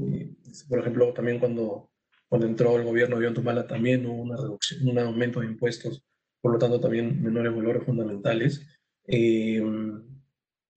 por 0.67 0.79
ejemplo, 0.79 1.13
también 1.13 1.39
cuando, 1.39 1.91
cuando 2.27 2.47
entró 2.47 2.77
el 2.77 2.83
gobierno 2.83 3.19
de 3.19 3.31
Tumala 3.31 3.67
también 3.67 4.05
hubo 4.07 4.23
una 4.23 4.37
reducción, 4.37 4.87
un 4.89 4.97
aumento 4.99 5.39
de 5.41 5.47
impuestos, 5.47 6.03
por 6.41 6.53
lo 6.53 6.57
tanto 6.59 6.79
también 6.79 7.21
menores 7.21 7.55
valores 7.55 7.83
fundamentales. 7.83 8.65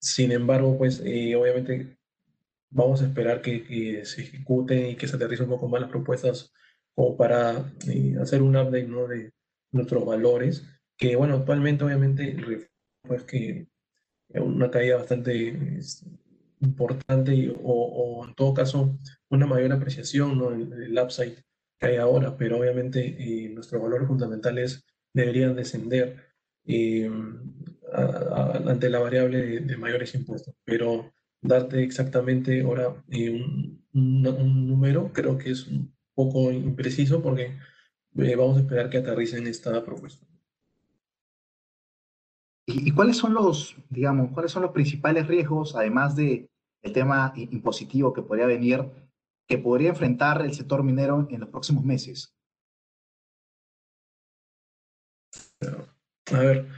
sin 0.00 0.32
embargo, 0.32 0.76
pues 0.78 1.00
obviamente 1.00 1.98
vamos 2.70 3.02
a 3.02 3.06
esperar 3.06 3.40
que, 3.42 4.04
se 4.04 4.22
ejecuten 4.22 4.90
y 4.90 4.96
que 4.96 5.08
se 5.08 5.16
aterrice 5.16 5.44
un 5.44 5.50
poco 5.50 5.68
más 5.68 5.80
las 5.80 5.90
propuestas 5.90 6.52
como 6.94 7.16
para 7.16 7.72
hacer 8.20 8.42
un 8.42 8.56
update, 8.56 8.88
¿no? 8.88 9.06
De, 9.08 9.32
nuestros 9.72 10.04
valores, 10.04 10.64
que 10.96 11.16
bueno, 11.16 11.36
actualmente 11.36 11.84
obviamente 11.84 12.36
pues 13.02 13.22
que 13.24 13.68
una 14.34 14.70
caída 14.70 14.96
bastante 14.96 15.80
importante 16.60 17.50
o, 17.62 17.72
o, 17.72 18.26
en 18.26 18.34
todo 18.34 18.54
caso 18.54 18.98
una 19.30 19.46
mayor 19.46 19.72
apreciación 19.72 20.38
¿no? 20.38 20.50
el, 20.50 20.98
upside 20.98 21.36
que 21.78 21.86
hay 21.86 21.96
ahora, 21.96 22.36
pero 22.36 22.58
obviamente 22.58 23.16
eh, 23.18 23.48
nuestros 23.50 23.80
valores 23.80 24.08
fundamentales 24.08 24.84
deberían 25.12 25.54
descender 25.54 26.16
eh, 26.66 27.10
ante 27.92 28.90
la 28.90 28.98
variable 28.98 29.60
de, 29.60 29.76
mayores 29.76 30.14
impuestos, 30.14 30.54
pero 30.64 31.12
darte 31.40 31.82
exactamente 31.82 32.62
ahora 32.62 33.02
eh, 33.10 33.30
un, 33.30 33.86
un, 33.94 34.68
número 34.68 35.12
creo 35.12 35.38
que 35.38 35.50
es 35.50 35.66
un 35.68 35.94
poco 36.14 36.50
impreciso 36.50 37.22
porque 37.22 37.56
eh, 38.16 38.36
vamos 38.36 38.56
a 38.56 38.60
esperar 38.60 38.90
que 38.90 38.98
aterricen 38.98 39.46
esta 39.46 39.84
propuesta. 39.84 40.26
¿Y, 42.66 42.90
cuáles 42.90 43.16
son 43.16 43.32
los, 43.32 43.76
digamos, 43.88 44.30
cuáles 44.32 44.52
son 44.52 44.62
los 44.62 44.72
principales 44.72 45.26
riesgos, 45.26 45.74
además 45.74 46.14
de 46.16 46.50
el 46.82 46.92
tema 46.92 47.32
impositivo 47.34 48.12
que 48.12 48.22
podría 48.22 48.46
venir, 48.46 48.84
que 49.46 49.56
podría 49.56 49.88
enfrentar 49.88 50.42
el 50.42 50.52
sector 50.52 50.82
minero 50.82 51.26
en 51.30 51.40
los 51.40 51.48
próximos 51.48 51.82
meses? 51.84 52.34
A 56.30 56.38
ver, 56.38 56.68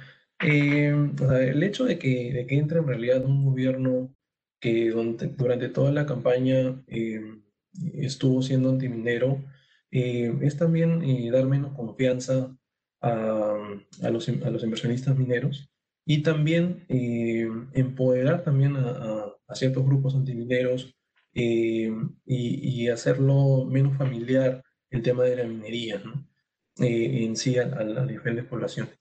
eh, 0.43 0.95
el 1.31 1.63
hecho 1.63 1.85
de 1.85 1.99
que, 1.99 2.33
de 2.33 2.47
que 2.47 2.57
entre 2.57 2.79
en 2.79 2.87
realidad 2.87 3.25
un 3.25 3.45
gobierno 3.45 4.15
que 4.61 4.91
durante, 4.91 5.69
toda 5.71 5.91
la 5.91 6.07
campaña 6.07 6.81
eh, 6.87 7.41
estuvo 7.95 8.43
siendo 8.43 8.71
antiminero, 8.71 9.43
eh, 9.91 10.33
es 10.43 10.57
también 10.57 11.03
eh, 11.03 11.31
dar 11.31 11.47
menos 11.47 11.75
confianza 11.75 12.57
a, 13.01 13.57
a, 14.03 14.11
los, 14.11 14.29
a, 14.29 14.51
los, 14.51 14.63
inversionistas 14.63 15.19
mineros 15.19 15.71
y 16.07 16.23
también 16.23 16.85
eh, 16.89 17.49
empoderar 17.73 18.45
también 18.45 18.77
a, 18.77 19.27
a, 19.49 19.55
ciertos 19.55 19.85
grupos 19.85 20.15
antimineros 20.15 20.95
y, 21.33 21.89
y, 22.27 22.89
hacerlo 22.89 23.65
menos 23.65 23.97
familiar 23.97 24.63
el 24.91 25.03
tema 25.03 25.25
de 25.25 25.37
la 25.37 25.45
minería 25.45 25.99
¿no? 26.05 26.27
en 26.79 27.37
sí 27.37 27.59
a, 27.59 27.67
las 27.67 28.09
diferentes 28.09 28.45
poblaciones. 28.47 28.99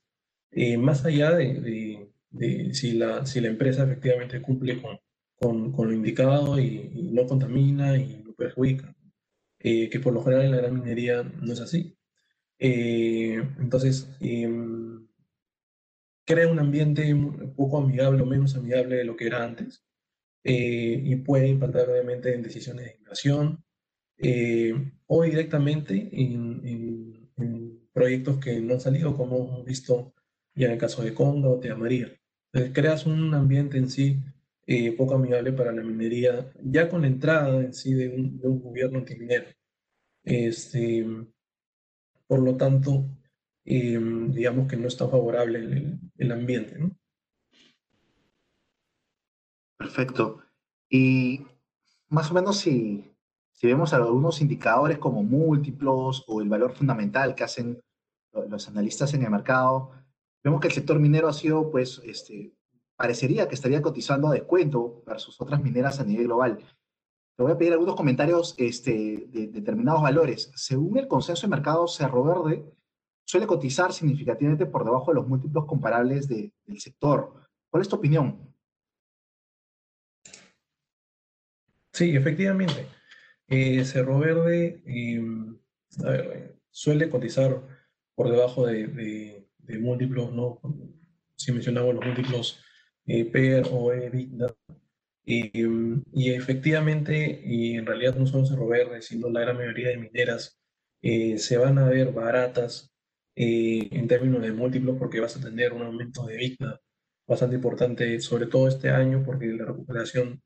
más 0.78 1.04
allá 1.04 1.32
de, 1.32 1.60
de, 1.60 2.10
de, 2.30 2.74
si, 2.74 2.92
la, 2.92 3.26
si 3.26 3.40
la 3.40 3.48
empresa 3.48 3.84
efectivamente 3.84 4.42
cumple 4.42 4.80
con, 4.80 4.98
con, 5.36 5.72
con 5.72 5.88
lo 5.88 5.94
indicado 5.94 6.58
y, 6.58 6.90
y 6.94 7.10
no 7.12 7.26
contamina 7.26 7.96
y 7.96 8.22
no 8.24 8.32
perjudica. 8.34 8.94
Eh, 9.62 9.90
que 9.90 10.00
por 10.00 10.14
lo 10.14 10.22
general 10.22 10.46
en 10.46 10.50
la 10.52 10.56
gran 10.58 10.74
minería 10.74 11.22
no 11.22 11.52
es 11.52 11.60
así. 11.60 11.96
Eh, 12.58 13.42
entonces, 13.58 14.08
em, 14.20 15.06
crea 16.24 16.48
un 16.48 16.58
ambiente 16.58 17.14
poco 17.56 17.78
amigable 17.78 18.22
o 18.22 18.26
menos 18.26 18.54
amigable 18.56 18.96
de 18.96 19.04
lo 19.04 19.16
que 19.16 19.26
era 19.26 19.44
antes 19.44 19.84
eh, 20.44 21.02
y 21.04 21.16
puede 21.16 21.48
impactar 21.48 21.90
obviamente 21.90 22.34
en 22.34 22.42
decisiones 22.42 22.86
de 22.86 22.96
inversión 22.98 23.64
o 25.06 25.22
directamente 25.22 26.08
en, 26.12 27.30
proyectos 27.92 28.38
que 28.38 28.60
no 28.60 28.74
han 28.74 28.80
salido, 28.80 29.16
como 29.16 29.36
hemos 29.38 29.64
visto 29.64 30.14
ya 30.54 30.66
en 30.66 30.72
el 30.72 30.78
caso 30.78 31.02
de 31.02 31.12
Conga 31.14 31.48
o 31.48 31.58
de 31.58 31.74
María. 31.74 32.08
Entonces, 32.52 32.72
creas 32.74 33.06
un 33.06 33.34
ambiente 33.34 33.78
en 33.78 33.90
sí 33.90 34.20
eh, 34.72 34.92
poco 34.92 35.16
amigable 35.16 35.52
para 35.52 35.72
la 35.72 35.82
minería, 35.82 36.48
ya 36.62 36.88
con 36.88 37.00
la 37.00 37.08
entrada 37.08 37.60
en 37.60 37.74
sí 37.74 37.92
de 37.92 38.08
un, 38.08 38.60
gobierno 38.60 38.98
antiminero. 38.98 39.48
Este, 40.22 41.04
por 42.28 42.38
lo 42.38 42.56
tanto, 42.56 43.04
digamos 43.64 44.68
que 44.68 44.76
no 44.76 44.86
está 44.86 45.08
favorable 45.08 45.58
el, 45.58 45.98
el 46.16 46.30
ambiente. 46.30 46.76
Perfecto. 49.76 50.40
Y 50.88 51.44
más 52.08 52.30
o 52.30 52.34
menos 52.34 52.58
si, 52.58 53.12
si 53.50 53.66
vemos 53.66 53.92
algunos 53.92 54.40
indicadores 54.40 54.98
como 54.98 55.24
múltiplos 55.24 56.22
o 56.28 56.40
el 56.42 56.48
valor 56.48 56.74
fundamental 56.74 57.34
que 57.34 57.42
hacen 57.42 57.82
los 58.48 58.68
analistas 58.68 59.14
en 59.14 59.24
el 59.24 59.30
mercado, 59.30 59.90
vemos 60.44 60.60
que 60.60 60.68
el 60.68 60.74
sector 60.74 61.00
minero 61.00 61.26
ha 61.26 61.32
sido, 61.32 61.72
pues, 61.72 62.00
este, 62.04 62.54
parecería 63.00 63.48
que 63.48 63.54
estaría 63.54 63.80
cotizando 63.80 64.28
a 64.28 64.34
descuento 64.34 65.02
versus 65.06 65.40
otras 65.40 65.62
mineras 65.62 65.98
a 66.00 66.04
nivel 66.04 66.26
global. 66.26 66.58
Te 67.34 67.42
voy 67.42 67.52
a 67.52 67.56
pedir 67.56 67.72
algunos 67.72 67.96
comentarios 67.96 68.54
este, 68.58 69.26
de, 69.28 69.46
determinados 69.46 70.02
valores. 70.02 70.52
Según 70.54 70.98
el 70.98 71.08
consenso 71.08 71.46
de 71.46 71.50
mercado, 71.50 71.88
Cerro 71.88 72.22
Verde 72.24 72.62
suele 73.24 73.46
cotizar 73.46 73.94
significativamente 73.94 74.66
por 74.66 74.84
debajo 74.84 75.12
de 75.12 75.14
los 75.14 75.26
múltiplos 75.26 75.64
comparables 75.64 76.28
del 76.28 76.52
sector. 76.76 77.48
¿Cuál 77.70 77.80
es 77.80 77.88
tu 77.88 77.96
opinión? 77.96 78.54
Sí, 81.94 82.14
efectivamente. 82.14 82.86
Eh, 83.48 83.82
Cerro 83.86 84.18
Verde 84.18 84.82
em, 84.84 85.58
suele 86.70 87.08
cotizar 87.08 87.62
por 88.14 88.30
debajo 88.30 88.66
de, 88.66 89.48
múltiplos, 89.80 90.34
¿no? 90.34 90.60
Si 91.36 91.50
mencionamos 91.50 91.94
los 91.94 92.04
múltiplos 92.04 92.62
eh, 93.06 93.24
PER 93.26 93.66
o 93.70 93.92
EBITDA. 93.92 94.54
Em, 95.26 96.02
y 96.12 96.30
efectivamente, 96.30 97.42
y 97.44 97.76
en 97.76 97.86
realidad 97.86 98.16
no 98.16 98.26
solo 98.26 98.46
Cerro 98.46 98.68
Verde, 98.68 99.02
sino 99.02 99.28
la 99.30 99.40
gran 99.40 99.56
mayoría 99.56 99.88
de 99.90 99.98
mineras 99.98 100.58
eh, 101.02 101.38
se 101.38 101.56
van 101.56 101.78
a 101.78 101.88
ver 101.88 102.12
baratas 102.12 102.92
en 103.36 104.06
términos 104.08 104.42
de 104.42 104.52
múltiplos 104.52 104.96
porque 104.98 105.20
vas 105.20 105.36
a 105.36 105.40
tener 105.40 105.72
un 105.72 105.82
aumento 105.82 106.26
de 106.26 106.34
EBITDA 106.36 106.80
bastante 107.26 107.56
importante, 107.56 108.20
sobre 108.20 108.46
todo 108.46 108.68
este 108.68 108.90
año, 108.90 109.22
porque 109.24 109.46
la 109.46 109.64
recuperación 109.64 110.42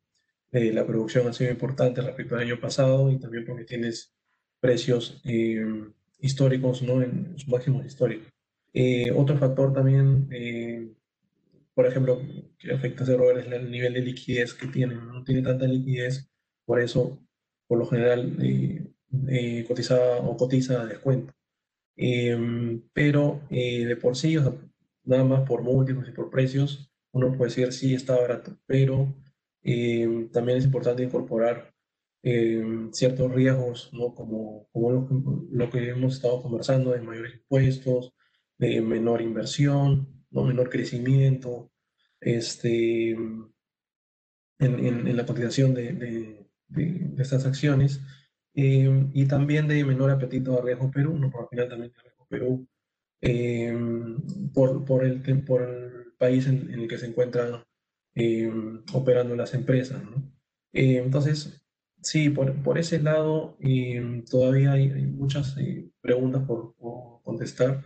eh, 0.55 0.73
la 0.73 0.87
producción 0.87 1.27
ha 1.27 1.33
sido 1.33 1.51
importante 1.51 2.01
respecto 2.01 2.37
al 2.37 2.43
año 2.43 2.61
pasado 2.61 3.11
y 3.11 3.19
también 3.19 3.45
porque 3.45 3.65
tienes 3.65 4.15
precios 4.61 5.21
eh, 5.25 5.67
históricos 6.21 6.81
¿no? 6.81 7.03
en 7.03 7.37
sus 7.37 7.49
máximos 7.49 7.85
históricos. 7.85 8.29
Eh, 8.73 9.11
otro 9.11 9.37
factor 9.37 9.73
también, 9.73 10.29
por 11.75 11.87
ejemplo, 11.87 12.21
que 12.59 12.73
afecta 12.73 13.05
a 13.05 13.07
Cerro 13.07 13.39
es 13.39 13.47
el 13.47 13.71
nivel 13.71 13.95
de 13.95 14.01
liquidez 14.03 14.55
que 14.55 14.69
tiene. 14.69 14.95
No 14.95 15.25
tiene 15.25 15.43
tanta 15.43 15.67
liquidez, 15.67 16.31
por 16.65 16.81
eso, 16.81 17.19
por 17.67 17.79
lo 17.79 17.87
general, 17.87 18.37
cotiza 19.69 20.19
o 20.19 20.37
cotiza 20.37 20.83
a 20.83 20.87
descuento. 20.87 21.35
pero 22.93 23.41
de 23.51 23.99
por 24.01 24.17
sí, 24.17 24.37
nada 25.05 25.25
más 25.25 25.49
por 25.49 25.63
múltiplos 25.63 26.09
y 26.09 26.13
por 26.13 26.31
precios, 26.31 26.91
uno 27.13 27.37
puede 27.37 27.51
decir 27.51 27.73
sí 27.73 27.95
está 27.95 28.17
barato, 28.19 28.57
pero 28.67 29.15
eh, 29.63 30.29
también 30.33 30.59
es 30.59 30.65
importante 30.65 31.03
incorporar 31.03 31.73
eh, 32.23 32.89
ciertos 32.93 33.33
riesgos, 33.33 33.91
¿no? 33.93 34.15
como, 34.15 34.69
como 34.73 35.47
lo, 35.51 35.71
que 35.71 35.91
hemos 35.91 36.15
estado 36.17 36.43
conversando, 36.43 36.93
de 36.93 37.01
mayores 37.01 37.35
impuestos, 37.35 38.13
de 38.59 38.81
menor 38.81 39.23
inversión, 39.23 40.14
¿no? 40.35 40.45
menor 40.45 40.69
crecimiento, 40.69 41.71
este, 42.21 43.13
en, 43.13 43.49
en, 44.59 45.17
la 45.17 45.25
cotización 45.25 45.73
de, 45.73 45.93
de, 45.95 46.47
de, 46.69 47.23
estas 47.23 47.47
acciones, 47.47 48.03
eh, 48.55 49.09
y 49.15 49.27
también 49.27 49.67
de 49.67 49.85
menor 49.85 50.11
apetito 50.11 50.59
a 50.59 50.63
riesgo 50.63 50.91
Perú, 50.91 51.19
¿no? 51.19 51.31
por 51.31 51.43
al 51.43 51.49
final 51.49 51.69
también 51.71 51.93
riesgo 52.03 52.27
Perú, 52.29 52.69
por, 54.53 54.85
por, 54.85 55.05
el, 55.05 55.23
por 55.45 55.63
el 55.63 56.13
país 56.19 56.47
en, 56.47 56.71
en 56.71 56.81
el 56.81 56.89
que 56.89 56.99
se 56.99 57.07
encuentra 57.07 57.65
eh, 58.17 58.49
operando 58.93 59.35
las 59.35 59.55
empresas. 59.55 60.03
¿no? 60.05 60.33
Eh, 60.73 60.99
entonces, 60.99 61.67
sí, 62.01 62.31
por, 62.31 62.63
por 62.63 62.79
ese 62.79 63.01
lado 63.01 63.57
eh, 63.61 64.23
todavía 64.31 64.73
hay, 64.73 64.89
muchas 65.07 65.57
preguntas 66.01 66.45
por, 66.47 66.75
contestar, 67.23 67.83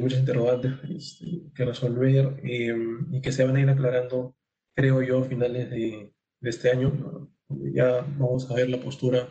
muchas 0.00 0.20
interrogantes 0.20 0.72
este, 0.90 1.42
que 1.54 1.64
resolver 1.64 2.40
y 2.44 3.20
que 3.20 3.32
se 3.32 3.44
van 3.44 3.56
a 3.56 3.60
ir 3.60 3.68
aclarando, 3.68 4.36
creo 4.74 5.02
yo, 5.02 5.20
a 5.20 5.24
finales 5.24 5.70
de, 5.70 6.12
este 6.40 6.70
año. 6.70 7.30
Ya 7.48 8.00
vamos 8.18 8.50
a 8.50 8.54
ver 8.54 8.70
la 8.70 8.80
postura 8.80 9.28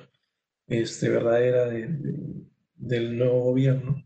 este, 0.67 1.10
verdadera 1.10 1.65
de, 1.65 1.89
del 2.76 3.17
nuevo 3.17 3.41
gobierno. 3.41 4.04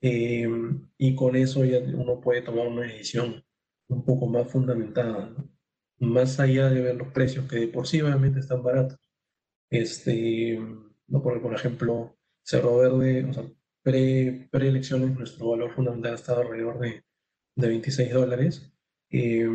y 0.00 1.14
con 1.14 1.36
eso 1.36 1.64
ya 1.64 1.78
uno 1.78 2.20
puede 2.20 2.42
tomar 2.42 2.66
una 2.66 2.82
decisión 2.82 3.44
un 3.88 4.04
poco 4.04 4.26
más 4.26 4.50
fundamentada, 4.50 5.34
más 5.98 6.40
allá 6.40 6.70
de 6.70 6.80
ver 6.80 6.96
los 6.96 7.08
precios, 7.12 7.46
que 7.48 7.56
de 7.56 7.68
por 7.68 7.86
sí 7.86 8.00
obviamente 8.00 8.40
están 8.40 8.62
baratos. 8.62 8.98
Este, 9.70 10.58
¿no? 11.06 11.22
Porque, 11.22 11.40
por 11.40 11.54
ejemplo, 11.54 12.16
Cerro 12.42 12.78
Verde, 12.78 13.24
o 13.24 13.32
sea, 13.32 13.44
pre, 13.82 14.48
preelecciones, 14.50 15.16
nuestro 15.16 15.50
valor 15.50 15.74
fundamental 15.74 16.14
estaba 16.14 16.42
alrededor 16.42 16.78
de, 16.78 17.04
de 17.56 17.68
26 17.68 18.12
dólares 18.12 18.72
eh, 19.10 19.48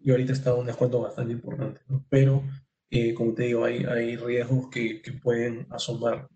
y 0.00 0.10
ahorita 0.10 0.32
está 0.32 0.54
un 0.54 0.66
descuento 0.66 1.00
bastante 1.00 1.32
importante, 1.32 1.80
pero 2.08 2.42
eh, 2.90 3.12
como 3.14 3.34
te 3.34 3.44
digo, 3.44 3.64
hay, 3.64 3.84
hay 3.84 4.16
riesgos 4.16 4.68
que, 4.70 5.02
que 5.02 5.12
pueden 5.12 5.66
asomar. 5.70 6.28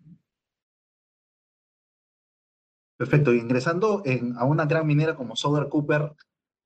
Perfecto, 2.97 3.33
ingresando 3.33 4.01
en, 4.05 4.35
a 4.37 4.43
una 4.43 4.65
gran 4.65 4.85
minera 4.85 5.15
como 5.15 5.35
Soder 5.35 5.69
Cooper, 5.69 6.11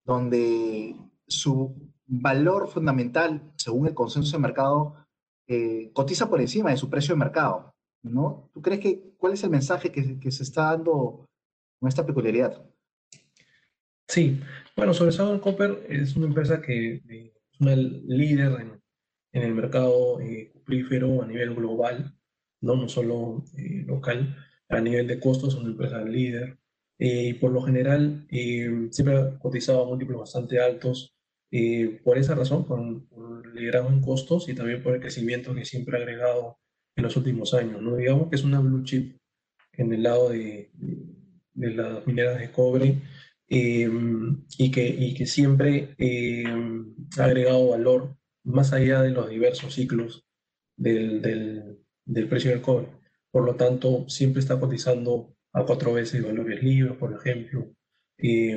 donde 0.03 0.95
su 1.27 1.93
valor 2.05 2.67
fundamental, 2.67 3.53
según 3.55 3.87
el 3.87 3.93
consenso 3.93 4.35
de 4.35 4.41
mercado, 4.41 4.95
eh, 5.47 5.91
cotiza 5.93 6.29
por 6.29 6.41
encima 6.41 6.71
de 6.71 6.77
su 6.77 6.89
precio 6.89 7.13
de 7.13 7.19
mercado, 7.19 7.72
¿no? 8.03 8.49
¿Tú 8.53 8.61
crees 8.61 8.79
que 8.79 9.13
cuál 9.17 9.33
es 9.33 9.43
el 9.43 9.49
mensaje 9.49 9.91
que, 9.91 10.19
que 10.19 10.31
se 10.31 10.43
está 10.43 10.71
dando 10.71 11.25
con 11.79 11.89
esta 11.89 12.05
peculiaridad? 12.05 12.63
Sí, 14.07 14.39
bueno, 14.75 14.93
sobre 14.93 15.11
Southern 15.11 15.39
Copper 15.39 15.87
es 15.89 16.15
una 16.15 16.27
empresa 16.27 16.61
que 16.61 17.01
eh, 17.09 17.33
es 17.51 17.61
una 17.61 17.75
líder 17.75 18.61
en, 18.61 18.81
en 19.31 19.41
el 19.41 19.55
mercado 19.55 20.19
eh, 20.21 20.51
cuprífero 20.53 21.23
a 21.23 21.27
nivel 21.27 21.55
global, 21.55 22.15
no, 22.61 22.75
no 22.75 22.87
solo 22.87 23.43
eh, 23.57 23.83
local, 23.85 24.37
a 24.69 24.79
nivel 24.79 25.07
de 25.07 25.19
costos 25.19 25.53
es 25.53 25.59
una 25.59 25.69
empresa 25.69 26.01
líder. 26.03 26.57
Eh, 26.99 27.29
y 27.29 27.33
por 27.33 27.51
lo 27.51 27.61
general 27.61 28.25
eh, 28.29 28.87
siempre 28.91 29.17
ha 29.17 29.39
cotizado 29.39 29.83
a 29.83 29.87
múltiplos 29.87 30.19
bastante 30.19 30.59
altos. 30.59 31.15
Por 32.03 32.17
esa 32.17 32.33
razón, 32.33 32.65
por, 32.65 32.79
el 32.79 33.53
liderazgo 33.53 33.89
en 33.89 34.01
costos 34.01 34.49
y 34.49 34.55
también 34.55 34.81
por 34.81 34.95
el 34.95 35.01
crecimiento 35.01 35.53
que 35.53 35.65
siempre 35.65 35.97
ha 35.97 36.01
agregado 36.01 36.57
en 36.95 37.03
los 37.03 37.15
últimos 37.17 37.53
años. 37.53 37.81
¿no? 37.81 37.95
Digamos 37.95 38.29
que 38.29 38.35
es 38.35 38.43
una 38.43 38.59
blue 38.59 38.83
chip 38.83 39.17
en 39.73 39.93
el 39.93 40.03
lado 40.03 40.29
de, 40.29 40.71
de, 41.53 41.71
las 41.71 42.05
mineras 42.05 42.39
de 42.39 42.51
cobre 42.51 43.01
y, 43.47 44.71
que, 44.71 44.87
y 44.87 45.13
que 45.13 45.25
siempre 45.25 45.95
ha 47.17 47.23
agregado 47.23 47.69
valor 47.69 48.17
más 48.43 48.73
allá 48.73 49.01
de 49.01 49.11
los 49.11 49.29
diversos 49.29 49.73
ciclos 49.73 50.25
del, 50.75 51.21
del, 51.21 51.79
del 52.05 52.27
precio 52.27 52.51
del 52.51 52.61
cobre. 52.61 52.87
Por 53.31 53.45
lo 53.45 53.55
tanto, 53.55 54.07
siempre 54.09 54.41
está 54.41 54.59
cotizando 54.59 55.35
a 55.53 55.65
cuatro 55.65 55.93
veces 55.93 56.23
valores 56.23 56.61
libres, 56.61 56.97
por 56.97 57.13
ejemplo. 57.13 57.73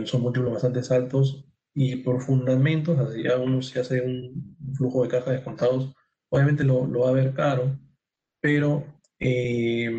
son 0.04 0.22
múltiplos 0.22 0.52
bastante 0.52 0.80
altos 0.94 1.46
y 1.74 1.96
por 1.96 2.22
fundamentos, 2.22 2.98
así 2.98 3.22
ya 3.22 3.36
uno 3.36 3.60
se 3.60 3.80
hace 3.80 4.00
un 4.00 4.56
flujo 4.74 5.02
de 5.02 5.10
caja 5.10 5.32
descontados, 5.32 5.92
obviamente 6.30 6.64
lo, 6.64 6.86
lo 6.86 7.00
va 7.00 7.10
a 7.10 7.12
ver 7.12 7.34
caro, 7.34 7.78
pero 8.46 8.86
eh, 9.18 9.90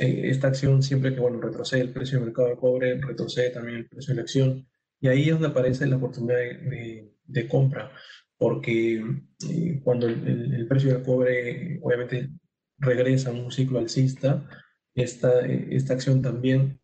eh, 0.00 0.20
esta 0.24 0.48
acción 0.48 0.82
siempre 0.82 1.14
que 1.14 1.20
bueno, 1.20 1.40
retrocede 1.40 1.80
el 1.80 1.94
precio 1.94 2.18
del 2.18 2.26
mercado 2.26 2.48
de 2.48 2.56
cobre, 2.56 3.00
retrocede 3.00 3.48
también 3.48 3.78
el 3.78 3.88
precio 3.88 4.12
de 4.12 4.16
la 4.16 4.22
acción, 4.22 4.68
y 5.00 5.08
ahí 5.08 5.22
es 5.22 5.30
donde 5.30 5.48
aparece 5.48 5.86
la 5.86 5.96
oportunidad 5.96 6.36
de, 6.36 7.10
de, 7.24 7.48
compra, 7.48 7.90
porque 8.36 9.02
eh, 9.48 9.80
cuando 9.82 10.08
el, 10.08 10.54
el, 10.54 10.68
precio 10.68 10.92
del 10.92 11.02
cobre 11.02 11.80
obviamente 11.82 12.28
regresa 12.76 13.30
a 13.30 13.32
un 13.32 13.50
ciclo 13.50 13.78
alcista, 13.78 14.46
esta, 14.94 15.40
esta 15.46 15.94
acción 15.94 16.20
también, 16.20 16.78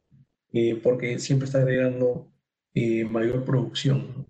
eh, 0.54 0.80
porque 0.82 1.18
siempre 1.18 1.44
está 1.44 1.58
agregando 1.58 2.32
eh, 2.72 3.04
mayor 3.04 3.44
producción. 3.44 4.26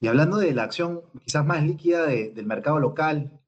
Y 0.00 0.06
hablando 0.06 0.36
de 0.36 0.52
la 0.54 0.62
acción 0.64 1.02
quizás 1.24 1.44
más 1.44 1.62
líquida 1.62 2.06
del 2.06 2.46
mercado 2.46 2.78
local, 2.78 3.40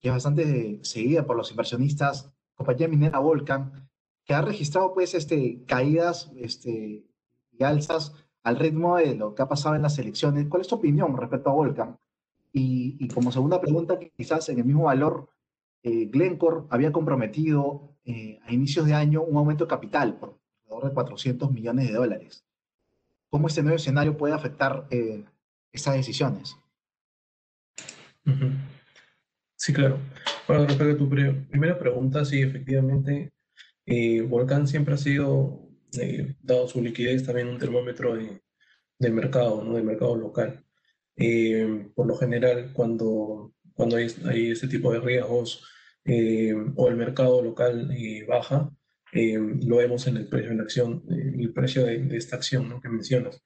que 0.00 0.08
es 0.08 0.14
bastante 0.14 0.80
seguida 0.82 1.26
por 1.26 1.36
los 1.36 1.50
inversionistas, 1.50 2.30
compañía 2.54 2.88
minera 2.88 3.18
Volcan, 3.18 3.88
que 4.24 4.34
ha 4.34 4.42
registrado 4.42 4.92
pues 4.92 5.14
este, 5.14 5.64
caídas 5.66 6.30
este, 6.36 7.06
y 7.52 7.64
alzas 7.64 8.14
al 8.42 8.56
ritmo 8.56 8.96
de 8.96 9.14
lo 9.14 9.34
que 9.34 9.42
ha 9.42 9.48
pasado 9.48 9.74
en 9.74 9.82
las 9.82 9.98
elecciones. 9.98 10.46
¿Cuál 10.48 10.62
es 10.62 10.68
tu 10.68 10.74
opinión 10.74 11.16
respecto 11.16 11.50
a 11.50 11.54
Volcan? 11.54 11.98
Y, 12.52 12.96
y 12.98 13.08
como 13.08 13.32
segunda 13.32 13.60
pregunta, 13.60 13.98
quizás 13.98 14.48
en 14.48 14.58
el 14.58 14.64
mismo 14.64 14.84
valor, 14.84 15.30
eh, 15.82 16.06
Glencore 16.06 16.66
había 16.70 16.92
comprometido 16.92 17.96
eh, 18.04 18.40
a 18.44 18.52
inicios 18.52 18.86
de 18.86 18.94
año 18.94 19.22
un 19.22 19.36
aumento 19.36 19.64
de 19.64 19.68
capital 19.68 20.16
por 20.18 20.38
alrededor 20.64 20.88
de 20.88 20.94
400 20.94 21.52
millones 21.52 21.86
de 21.88 21.94
dólares. 21.94 22.44
¿Cómo 23.30 23.46
este 23.46 23.62
nuevo 23.62 23.76
escenario 23.76 24.16
puede 24.16 24.34
afectar 24.34 24.86
eh, 24.90 25.24
estas 25.72 25.94
decisiones? 25.94 26.56
Sí, 29.56 29.72
claro. 29.72 29.98
Bueno, 30.46 30.66
respecto 30.66 30.94
a 30.94 30.98
tu 30.98 31.08
primera 31.08 31.78
pregunta, 31.78 32.24
sí, 32.24 32.40
efectivamente, 32.40 33.32
eh, 33.86 34.20
Volcán 34.22 34.66
siempre 34.66 34.94
ha 34.94 34.98
sido, 34.98 35.68
eh, 36.00 36.34
dado 36.42 36.68
su 36.68 36.82
liquidez, 36.82 37.24
también 37.24 37.48
un 37.48 37.58
termómetro 37.58 38.16
de, 38.16 38.42
de 38.98 39.10
mercado, 39.10 39.62
¿no? 39.64 39.74
de 39.74 39.82
mercado 39.82 40.16
local. 40.16 40.64
Eh, 41.16 41.88
por 41.94 42.06
lo 42.06 42.16
general, 42.16 42.72
cuando, 42.72 43.54
cuando 43.74 43.96
hay, 43.96 44.08
hay 44.26 44.50
este 44.50 44.68
tipo 44.68 44.92
de 44.92 45.00
riesgos 45.00 45.64
o 46.76 46.88
el 46.88 46.96
mercado 46.96 47.42
local 47.42 47.90
baja, 48.28 48.70
lo 49.16 49.76
vemos 49.76 50.06
en 50.06 50.16
el 50.16 50.28
precio 50.28 50.50
de 50.50 50.56
la 50.56 50.62
acción, 50.62 51.02
el 51.08 51.52
precio 51.52 51.84
de, 51.84 52.16
esta 52.16 52.36
acción 52.36 52.68
¿no? 52.68 52.80
que 52.80 52.88
mencionas. 52.88 53.42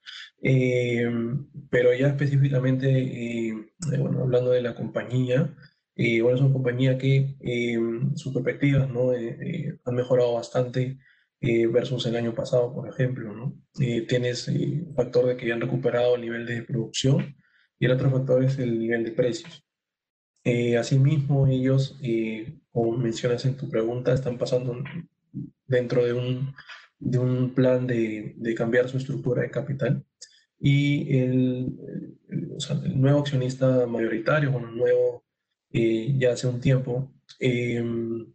pero 1.71 1.95
ya 1.95 2.09
específicamente, 2.09 3.55
bueno, 3.99 4.21
hablando 4.23 4.51
de 4.51 4.63
la 4.63 4.75
compañía, 4.75 5.55
eh, 6.03 6.23
bueno, 6.23 6.37
es 6.37 6.43
una 6.43 6.55
compañía 6.55 6.97
que 6.97 7.37
eh, 7.41 7.79
sus 8.15 8.33
perspectivas 8.33 8.89
¿no? 8.89 9.13
Eh, 9.13 9.79
han 9.85 9.95
mejorado 9.95 10.33
bastante 10.33 10.99
versus 11.43 12.07
el 12.07 12.17
año 12.17 12.35
pasado, 12.35 12.73
por 12.73 12.89
ejemplo. 12.89 13.35
¿no? 13.35 13.55
tienes 14.09 14.49
el 14.49 14.89
factor 14.97 15.27
de 15.27 15.37
que 15.37 15.53
han 15.53 15.61
recuperado 15.61 16.15
el 16.15 16.23
nivel 16.23 16.47
de 16.47 16.63
producción 16.63 17.37
y 17.79 17.85
el 17.85 17.93
otro 17.93 18.11
factor 18.11 18.43
es 18.45 18.59
el 18.59 18.79
nivel 18.79 19.05
de 19.05 19.13
precios. 19.13 19.63
asimismo, 20.79 21.47
ellos, 21.47 21.99
como 22.73 22.97
mencionas 22.97 23.45
en 23.45 23.57
tu 23.57 23.69
pregunta, 23.69 24.15
están 24.15 24.39
pasando 24.39 24.83
dentro 25.67 26.05
de 26.05 26.13
un, 26.13 26.55
de 26.99 27.19
un 27.19 27.55
plan 27.55 27.87
de, 27.87 28.35
de 28.37 28.55
cambiar 28.55 28.89
su 28.89 28.99
estructura 28.99 29.43
de 29.43 29.51
capital 29.51 30.05
y 30.61 31.19
el, 31.19 31.79
el, 32.29 32.53
o 32.57 32.61
sea, 32.61 32.77
el 32.85 33.01
nuevo 33.01 33.21
accionista 33.21 33.87
mayoritario, 33.87 34.53
bueno, 34.53 34.71
nuevo 34.71 35.25
eh, 35.73 36.15
ya 36.19 36.33
hace 36.33 36.47
un 36.49 36.61
tiempo, 36.61 37.13
em, 37.39 38.27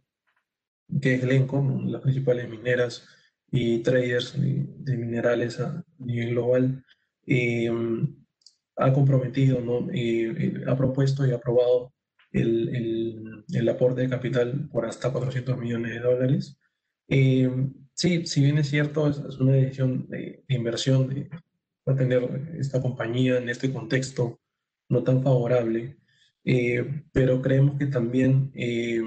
que 1.00 1.14
es 1.14 1.22
Glencore, 1.22 1.90
las 1.90 2.02
principales 2.02 2.48
mineras 2.48 3.06
y 3.50 3.78
traders 3.80 4.34
de, 4.40 4.96
minerales 4.96 5.60
a 5.60 5.84
nivel 5.98 6.30
global, 6.30 6.84
em, 7.26 8.16
ha 8.76 8.92
comprometido, 8.92 9.60
¿no? 9.60 9.88
Eh, 9.92 10.64
ha 10.66 10.76
propuesto 10.76 11.26
y 11.26 11.32
aprobado 11.32 11.94
el, 12.32 12.68
el, 12.76 13.44
el, 13.52 13.68
aporte 13.68 14.02
de 14.02 14.10
capital 14.10 14.68
por 14.70 14.86
hasta 14.86 15.12
400 15.12 15.58
millones 15.58 15.92
de 15.94 16.00
dólares. 16.00 16.58
Em, 17.08 17.72
sí, 17.94 18.26
si 18.26 18.42
bien 18.42 18.58
es 18.58 18.68
cierto, 18.68 19.08
es, 19.08 19.18
una 19.38 19.52
decisión 19.52 20.08
de, 20.08 20.44
de 20.48 20.54
inversión 20.54 21.08
de, 21.08 21.28
tener 21.96 22.56
esta 22.58 22.82
compañía 22.82 23.38
en 23.38 23.48
este 23.48 23.72
contexto 23.72 24.40
no 24.88 25.04
tan 25.04 25.22
favorable, 25.22 25.98
eh, 26.44 27.04
pero 27.12 27.42
creemos 27.42 27.76
que 27.76 27.86
también 27.86 28.50
eh, 28.54 29.02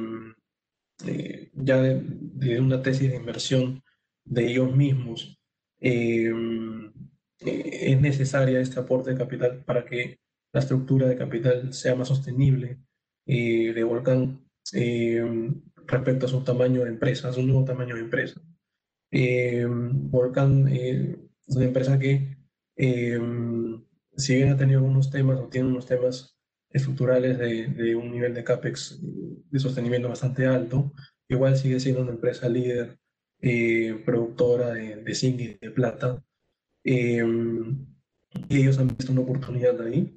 eh, 1.06 1.50
ya 1.54 1.82
de, 1.82 2.60
una 2.60 2.82
tesis 2.82 3.10
de 3.10 3.16
inversión 3.16 3.82
de 4.26 4.52
ellos 4.52 4.76
mismos 4.76 5.40
es 5.80 6.34
necesaria 8.02 8.60
este 8.60 8.82
aporte 8.82 9.12
de 9.12 9.18
capital 9.18 9.64
para 9.64 9.86
que 9.86 10.20
la 10.52 10.60
estructura 10.60 11.08
de 11.08 11.16
capital 11.16 11.74
sea 11.74 11.96
más 11.96 12.10
sostenible 12.10 12.80
de 13.26 13.84
Volcán 13.86 14.44
respecto 15.90 16.26
a 16.26 16.30
su 16.30 16.44
tamaño 16.44 16.84
de 16.84 16.90
empresa, 16.90 17.30
a 17.30 17.34
su 17.34 17.44
nuevo 17.44 17.66
tamaño 17.66 17.96
de 17.96 18.02
empresa. 18.02 18.42
Volcán 20.12 20.68
es 20.68 21.18
una 21.48 21.66
empresa 21.66 21.98
que, 21.98 22.38
si 22.76 24.36
bien 24.36 24.50
ha 24.50 24.58
tenido 24.58 24.80
algunos 24.80 25.10
temas 25.10 25.40
o 25.40 25.48
tiene 25.48 25.68
unos 25.68 25.86
temas 25.86 26.38
estructurales 26.72 27.38
de, 27.38 27.68
de, 27.68 27.96
un 27.96 28.12
nivel 28.12 28.34
de 28.34 28.44
CAPEX 28.44 29.00
de 29.02 29.60
sostenimiento 29.60 30.10
bastante 30.10 30.46
alto, 30.46 30.94
igual 31.28 31.58
sigue 31.58 31.80
siendo 31.80 32.02
una 32.02 32.12
empresa 32.12 32.48
líder 32.48 33.00
eh, 33.42 34.02
productora 34.06 34.72
de, 34.74 34.98
de, 34.98 35.16
zinc 35.16 35.40
y 35.40 35.58
de 35.60 35.72
plata. 35.72 36.24
Eh, 36.84 37.24
y 38.50 38.58
ellos 38.58 38.78
han 38.78 38.96
visto 38.96 39.12
una 39.12 39.22
oportunidad 39.22 39.82
ahí. 39.82 40.16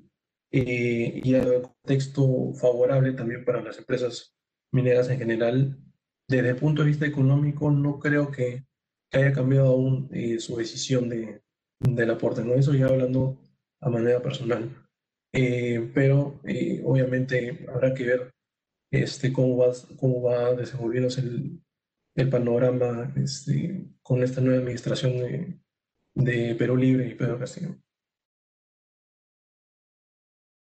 Eh, 0.51 1.23
y 1.25 1.35
el 1.35 1.63
contexto 1.63 2.53
favorable 2.55 3.13
también 3.13 3.45
para 3.45 3.63
las 3.63 3.79
empresas 3.79 4.32
mineras 4.73 5.09
en 5.09 5.19
general. 5.19 5.79
Desde 6.29 6.51
el 6.51 6.57
punto 6.57 6.83
de 6.83 6.89
vista 6.89 7.07
económico, 7.07 7.71
no 7.71 7.99
creo 7.99 8.31
que, 8.31 8.65
que 9.11 9.19
haya 9.19 9.33
cambiado 9.33 9.69
aún 9.69 10.11
su 10.39 10.57
decisión 10.57 11.09
de, 11.09 11.43
del 11.81 12.11
aporte. 12.11 12.45
¿no? 12.45 12.55
Eso 12.55 12.75
ya 12.75 12.87
hablando 12.87 13.39
a 13.81 13.91
manera 13.91 14.23
personal. 14.23 14.71
Eh, 15.35 15.91
pero 15.95 16.41
eh, 16.45 16.83
obviamente 16.85 17.67
habrá 17.69 17.95
que 17.95 18.05
ver 18.05 18.35
este, 18.91 19.33
cómo, 19.33 19.57
va, 19.57 19.73
cómo 19.99 20.23
va 20.23 20.55
desenvolviéndose 20.55 21.23
el, 21.23 21.63
el 22.15 22.29
panorama 22.29 23.13
este, 23.17 23.87
con 24.03 24.23
esta 24.23 24.41
nueva 24.43 24.59
administración 24.59 25.13
de, 25.19 25.59
de, 26.15 26.55
Perú 26.55 26.77
Libre 26.77 27.09
y 27.09 27.15
Pedro 27.15 27.39
Castillo. 27.39 27.77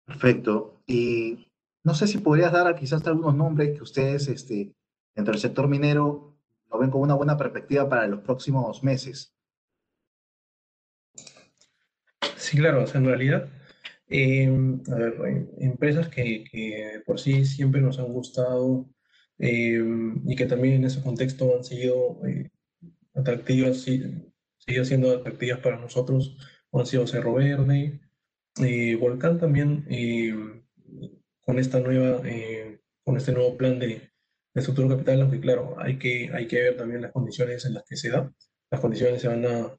Perfecto. 0.05 0.81
Y 0.87 1.51
no 1.83 1.93
sé 1.93 2.07
si 2.07 2.17
podrías 2.17 2.51
dar 2.51 2.73
quizás 2.75 3.05
algunos 3.07 3.35
nombres 3.35 3.75
que 3.75 3.83
ustedes, 3.83 4.27
este, 4.27 4.73
dentro 5.15 5.33
del 5.33 5.41
sector 5.41 5.67
minero, 5.67 6.35
lo 6.71 6.79
ven 6.79 6.89
con 6.89 7.01
una 7.01 7.13
buena 7.13 7.37
perspectiva 7.37 7.87
para 7.87 8.07
los 8.07 8.21
próximos 8.21 8.83
meses. 8.83 9.35
Sí, 12.37 12.57
claro, 12.57 12.85
en 12.93 13.05
realidad 13.05 13.49
Em, 14.15 14.79
a 14.91 14.95
ver, 14.95 15.47
empresas 15.57 16.07
que, 16.09 17.01
por 17.05 17.19
sí 17.19 17.45
siempre 17.45 17.81
nos 17.81 17.97
han 17.97 18.13
gustado 18.13 18.87
em, 19.39 20.21
y 20.29 20.35
que 20.35 20.45
también 20.45 20.75
en 20.75 20.85
ese 20.85 21.01
contexto 21.01 21.55
han 21.57 21.63
sido 21.63 22.21
eh, 22.27 22.51
atractivas, 23.15 23.81
siguen 23.81 24.33
siendo 24.85 25.11
atractivas 25.17 25.59
para 25.61 25.77
nosotros, 25.79 26.37
han 26.71 26.85
sido 26.85 27.07
Cerro 27.07 27.33
Verde, 27.33 28.01
eh, 28.61 28.95
Volcán 28.97 29.39
también, 29.39 29.85
em, 29.89 30.63
con 31.45 31.59
esta 31.59 31.79
nueva, 31.79 32.21
eh, 32.25 32.79
con 33.03 33.17
este 33.17 33.31
nuevo 33.31 33.57
plan 33.57 33.79
de, 33.79 33.87
de 34.53 34.59
estructura 34.61 34.89
capital, 34.89 35.21
aunque 35.21 35.39
claro, 35.39 35.75
hay 35.79 35.97
que, 35.97 36.29
hay 36.33 36.47
que 36.47 36.61
ver 36.61 36.77
también 36.77 37.01
las 37.01 37.11
condiciones 37.11 37.65
en 37.65 37.73
las 37.73 37.83
que 37.85 37.97
se 37.97 38.09
da. 38.09 38.31
Las 38.71 38.81
condiciones 38.81 39.21
se 39.21 39.27
van 39.27 39.45
a, 39.45 39.77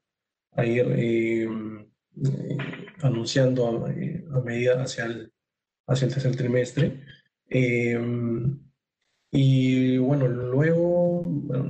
a 0.53 0.67
ir 0.67 0.87
eh, 0.91 1.49
anunciando 3.03 3.89
eh, 3.89 4.25
a, 4.33 4.41
medida 4.41 4.83
hacia 4.83 5.07
el, 5.07 5.33
hacia 5.87 6.07
el 6.07 6.13
tercer 6.15 6.37
trimestre. 6.37 7.05
Em, 7.49 8.61
y 9.31 9.99
bueno, 9.99 10.29
luego, 10.29 11.23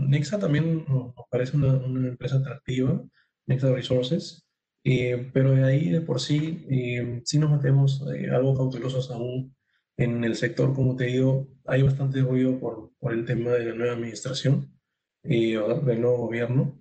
Nexa 0.06 0.38
también 0.38 0.84
nos 0.86 1.14
parece 1.30 1.56
una, 1.56 1.74
una 1.74 2.08
empresa 2.08 2.36
atractiva, 2.36 3.02
Nexa 3.46 3.72
Resources, 3.72 4.46
eh, 4.84 5.30
pero 5.32 5.52
de 5.52 5.64
ahí 5.64 5.90
de 5.90 6.02
por 6.02 6.20
sí, 6.20 6.66
eh, 6.70 7.22
sí 7.24 7.38
nos 7.38 7.50
metemos 7.50 8.04
algo 8.32 8.54
cautelosos 8.54 9.10
aún 9.10 9.54
en 9.96 10.24
el 10.24 10.36
sector, 10.36 10.74
como 10.74 10.96
te 10.96 11.04
digo, 11.04 11.48
hay 11.66 11.82
bastante 11.82 12.20
ruido 12.20 12.58
por, 12.58 12.92
por 12.98 13.12
el 13.12 13.24
tema 13.24 13.52
de 13.52 13.66
la 13.66 13.74
nueva 13.74 13.94
administración 13.94 14.74
del 15.22 16.00
nuevo 16.00 16.18
gobierno. 16.18 16.78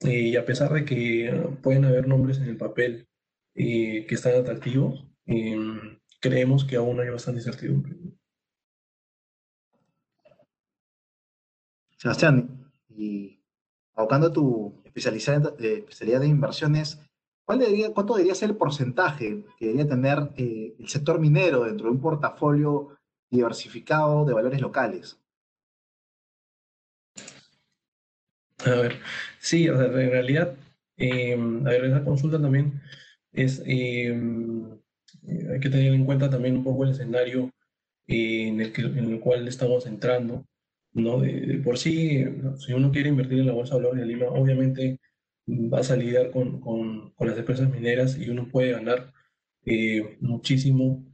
Y 0.00 0.36
a 0.36 0.44
pesar 0.44 0.72
de 0.72 0.84
que 0.84 1.32
pueden 1.62 1.84
haber 1.84 2.08
nombres 2.08 2.38
en 2.38 2.44
el 2.44 2.56
papel 2.56 3.08
que 3.54 4.06
están 4.10 4.34
atractivos, 4.34 5.06
creemos 6.20 6.64
que 6.64 6.76
aún 6.76 7.00
hay 7.00 7.08
bastante 7.08 7.40
incertidumbre. 7.40 7.96
Sebastián, 11.96 12.70
y 12.88 13.40
abocando 13.94 14.30
tu 14.30 14.82
especialidad, 14.84 15.56
de, 15.56 15.78
especialidad 15.78 16.20
de 16.20 16.26
inversiones, 16.26 17.00
¿cuál 17.44 17.58
debería, 17.58 17.92
¿cuánto 17.92 18.14
debería 18.14 18.34
ser 18.34 18.50
el 18.50 18.56
porcentaje 18.56 19.44
que 19.58 19.66
debería 19.66 19.88
tener 19.88 20.30
eh, 20.36 20.74
el 20.78 20.88
sector 20.88 21.18
minero 21.18 21.64
dentro 21.64 21.86
de 21.86 21.92
un 21.92 22.00
portafolio 22.00 22.96
diversificado 23.30 24.24
de 24.24 24.34
valores 24.34 24.60
locales? 24.60 25.18
A 28.64 28.70
ver, 28.70 28.96
sí, 29.40 29.68
o 29.68 29.76
sea, 29.76 29.86
en 29.86 30.10
realidad, 30.10 30.56
eh, 30.96 31.34
a 31.34 31.68
ver, 31.68 31.84
esa 31.84 32.04
consulta 32.04 32.40
también 32.40 32.80
es, 33.32 33.62
eh, 33.66 34.14
hay 35.52 35.60
que 35.60 35.70
tener 35.70 35.92
en 35.92 36.04
cuenta 36.04 36.30
también 36.30 36.56
un 36.56 36.64
poco 36.64 36.84
el 36.84 36.90
escenario 36.90 37.50
eh, 38.06 38.48
en, 38.48 38.60
el 38.60 38.72
que, 38.72 38.82
en 38.82 39.12
el 39.12 39.20
cual 39.20 39.46
estamos 39.48 39.86
entrando. 39.86 40.44
¿no? 40.92 41.20
De, 41.20 41.60
por 41.64 41.78
sí, 41.78 42.24
si 42.58 42.72
uno 42.72 42.92
quiere 42.92 43.08
invertir 43.08 43.40
en 43.40 43.46
la 43.46 43.52
Bolsa 43.52 43.74
de 43.74 43.82
Valores 43.82 44.00
de 44.00 44.06
Lima, 44.06 44.26
obviamente 44.26 45.00
vas 45.46 45.90
a 45.90 45.96
lidiar 45.96 46.30
con, 46.30 46.60
con, 46.60 47.10
con 47.12 47.28
las 47.28 47.38
empresas 47.38 47.70
mineras 47.70 48.18
y 48.18 48.28
uno 48.30 48.48
puede 48.50 48.72
ganar 48.72 49.12
muchísimo 50.20 51.04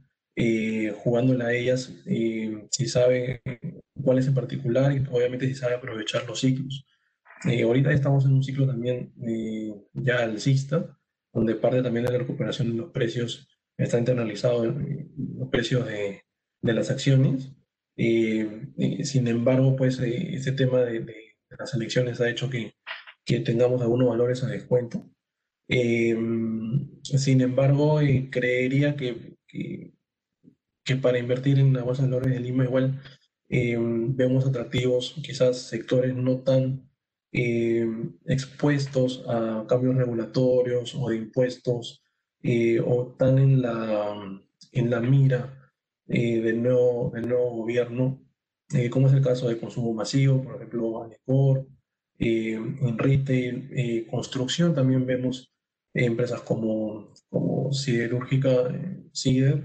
jugándola 1.03 1.47
a 1.47 1.53
ellas 1.53 1.93
si 2.05 2.87
sabe 2.87 3.41
cuál 4.01 4.19
es 4.19 4.27
en 4.27 4.33
particular 4.33 4.91
y 4.91 5.03
obviamente 5.11 5.47
si 5.47 5.55
sabe 5.55 5.75
aprovechar 5.75 6.25
los 6.27 6.39
ciclos. 6.39 6.85
Eh, 7.49 7.63
ahorita 7.63 7.91
estamos 7.91 8.25
en 8.25 8.33
un 8.33 8.43
ciclo 8.43 8.67
también 8.67 9.13
eh, 9.25 9.73
ya 9.93 10.19
alcista, 10.19 10.97
donde 11.33 11.55
parte 11.55 11.81
también 11.81 12.05
de 12.05 12.11
la 12.11 12.19
recuperación 12.19 12.71
de 12.71 12.77
los 12.77 12.91
precios 12.91 13.47
está 13.77 13.97
internalizado 13.97 14.65
en 14.65 15.11
los 15.39 15.49
precios 15.49 15.87
de, 15.87 16.21
de 16.61 16.73
las 16.73 16.91
acciones. 16.91 17.51
sin 17.95 19.27
embargo, 19.27 19.75
pues 19.75 19.99
ese 19.99 20.51
tema 20.51 20.81
de, 20.81 20.99
de, 21.01 21.15
las 21.57 21.73
elecciones 21.73 22.21
ha 22.21 22.29
hecho 22.29 22.49
que, 22.49 22.73
que 23.31 23.39
tengamos 23.39 23.81
algunos 23.81 24.09
valores 24.09 24.43
a 24.43 24.47
descuento. 24.47 25.05
sin 25.67 27.41
embargo, 27.41 27.99
creería 28.29 28.95
que, 28.97 29.37
que, 29.47 29.93
para 31.01 31.19
invertir 31.19 31.57
en 31.59 31.71
la 31.71 31.83
bolsa 31.83 32.03
de 32.03 32.09
valores 32.09 32.33
de 32.33 32.41
Lima 32.41 32.65
igual 32.65 33.01
vemos 33.49 34.45
atractivos 34.45 35.15
quizás 35.23 35.69
sectores 35.69 36.13
no 36.13 36.39
tan 36.39 36.91
eh, 37.33 37.87
expuestos 38.25 39.23
a 39.25 39.65
cambios 39.65 39.95
regulatorios 39.95 40.93
o 40.95 41.09
de 41.09 41.15
impuestos 41.15 42.03
eh, 42.43 42.81
o 42.81 43.11
están 43.11 43.39
en 43.39 43.61
la, 43.61 44.41
en 44.73 44.89
la 44.89 44.99
mira 44.99 45.71
eh, 46.07 46.41
del, 46.41 46.61
nuevo, 46.61 47.11
del 47.13 47.29
nuevo 47.29 47.51
gobierno, 47.51 48.21
como 48.89 49.07
es 49.07 49.13
el 49.13 49.21
caso 49.21 49.47
de 49.47 49.57
consumo 49.57 49.93
masivo, 49.93 50.43
por 50.43 50.55
ejemplo, 50.55 51.09
Anecor, 52.21 52.87
en 52.87 52.97
retail, 52.97 54.07
construcción 54.09 54.73
también 54.75 55.05
vemos 55.05 55.53
empresas 55.93 56.41
como, 56.41 57.11
como 57.29 57.73
Siderúrgica, 57.73 58.69
Cider, 59.13 59.63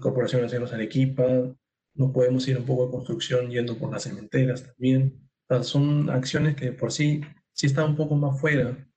Corporación 0.00 0.42
de 0.42 0.46
Aceros 0.46 0.72
Arequipa, 0.72 1.24
nos 1.94 2.10
podemos 2.12 2.46
ir 2.48 2.58
un 2.58 2.64
poco 2.64 2.86
de 2.86 2.92
construcción 2.92 3.50
yendo 3.50 3.78
por 3.78 3.90
las 3.90 4.02
cementeras 4.02 4.64
también 4.64 5.24
son 5.62 6.10
acciones 6.10 6.56
que 6.56 6.72
por 6.72 6.90
sí 6.90 7.20
sí 7.52 7.66
están 7.66 7.90
un 7.90 7.96
poco 7.96 8.16
más 8.16 8.40
fuera 8.40 8.88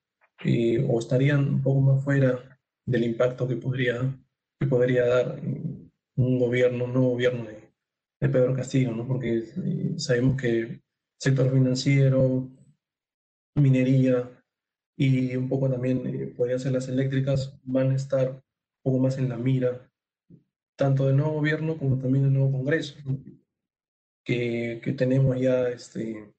eh, 0.43 0.85
o 0.87 0.99
estarían 0.99 1.47
un 1.47 1.61
poco 1.61 1.81
más 1.81 2.03
fuera 2.03 2.59
del 2.85 3.03
impacto 3.03 3.47
que 3.47 3.57
podría, 3.57 4.17
que 4.59 4.67
podría 4.67 5.05
dar 5.05 5.39
un 6.15 6.39
gobierno, 6.39 6.85
un 6.85 6.93
nuevo 6.93 7.09
gobierno 7.09 7.45
de, 7.45 7.71
de 8.21 8.29
Pedro 8.29 8.55
Castillo, 8.55 8.91
¿no? 8.91 9.07
porque 9.07 9.37
eh, 9.37 9.93
sabemos 9.97 10.41
que 10.41 10.81
sector 11.19 11.51
financiero, 11.51 12.49
minería 13.55 14.29
y 14.97 15.35
un 15.35 15.49
poco 15.49 15.69
también 15.69 16.05
eh, 16.07 16.33
podrían 16.35 16.59
ser 16.59 16.71
las 16.73 16.87
eléctricas 16.87 17.59
van 17.63 17.91
a 17.91 17.95
estar 17.95 18.29
un 18.29 18.41
poco 18.83 18.99
más 18.99 19.17
en 19.17 19.29
la 19.29 19.37
mira, 19.37 19.89
tanto 20.75 21.07
del 21.07 21.17
nuevo 21.17 21.33
gobierno 21.33 21.77
como 21.77 21.97
también 21.97 22.23
del 22.25 22.33
nuevo 22.33 22.51
Congreso, 22.51 22.95
que, 24.23 24.81
que, 24.83 24.93
tenemos 24.93 25.39
ya 25.39 25.69
este, 25.69 26.33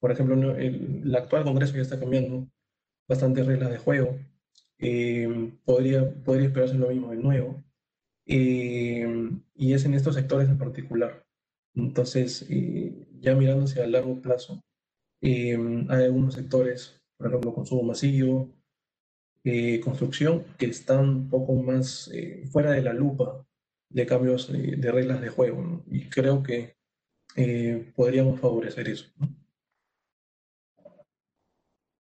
por 0.00 0.12
ejemplo, 0.12 0.56
el, 0.56 1.14
actual 1.16 1.44
Congreso 1.44 1.74
ya 1.74 1.82
está 1.82 1.98
cambiando 1.98 2.48
bastantes 3.08 3.46
reglas 3.46 3.70
de 3.70 3.78
juego. 3.78 4.18
Eh, 4.78 5.52
podría, 5.64 6.08
podría 6.22 6.46
esperarse 6.46 6.74
lo 6.74 6.88
mismo 6.88 7.10
de 7.10 7.16
nuevo. 7.16 7.64
Eh, 8.26 9.30
y 9.54 9.72
es 9.72 9.84
en 9.84 9.94
estos 9.94 10.14
sectores 10.14 10.48
en 10.48 10.58
particular. 10.58 11.26
Entonces, 11.74 12.46
eh, 12.48 13.07
ya 13.20 13.34
mirándose 13.34 13.82
a 13.82 13.86
largo 13.86 14.20
plazo, 14.20 14.60
hay 15.20 15.54
algunos 15.88 16.34
sectores, 16.34 17.00
por 17.16 17.28
ejemplo, 17.28 17.54
consumo 17.54 17.82
masivo, 17.82 18.50
construcción, 19.82 20.44
que 20.58 20.66
están 20.66 21.08
un 21.08 21.28
poco 21.30 21.54
más 21.54 22.10
fuera 22.52 22.72
de 22.72 22.82
la 22.82 22.92
lupa 22.92 23.44
de 23.90 24.06
cambios 24.06 24.52
de 24.52 24.92
reglas 24.92 25.20
de 25.20 25.30
juego. 25.30 25.82
Y 25.86 26.08
creo 26.08 26.42
que 26.42 26.76
podríamos 27.96 28.40
favorecer 28.40 28.88
eso. 28.88 29.10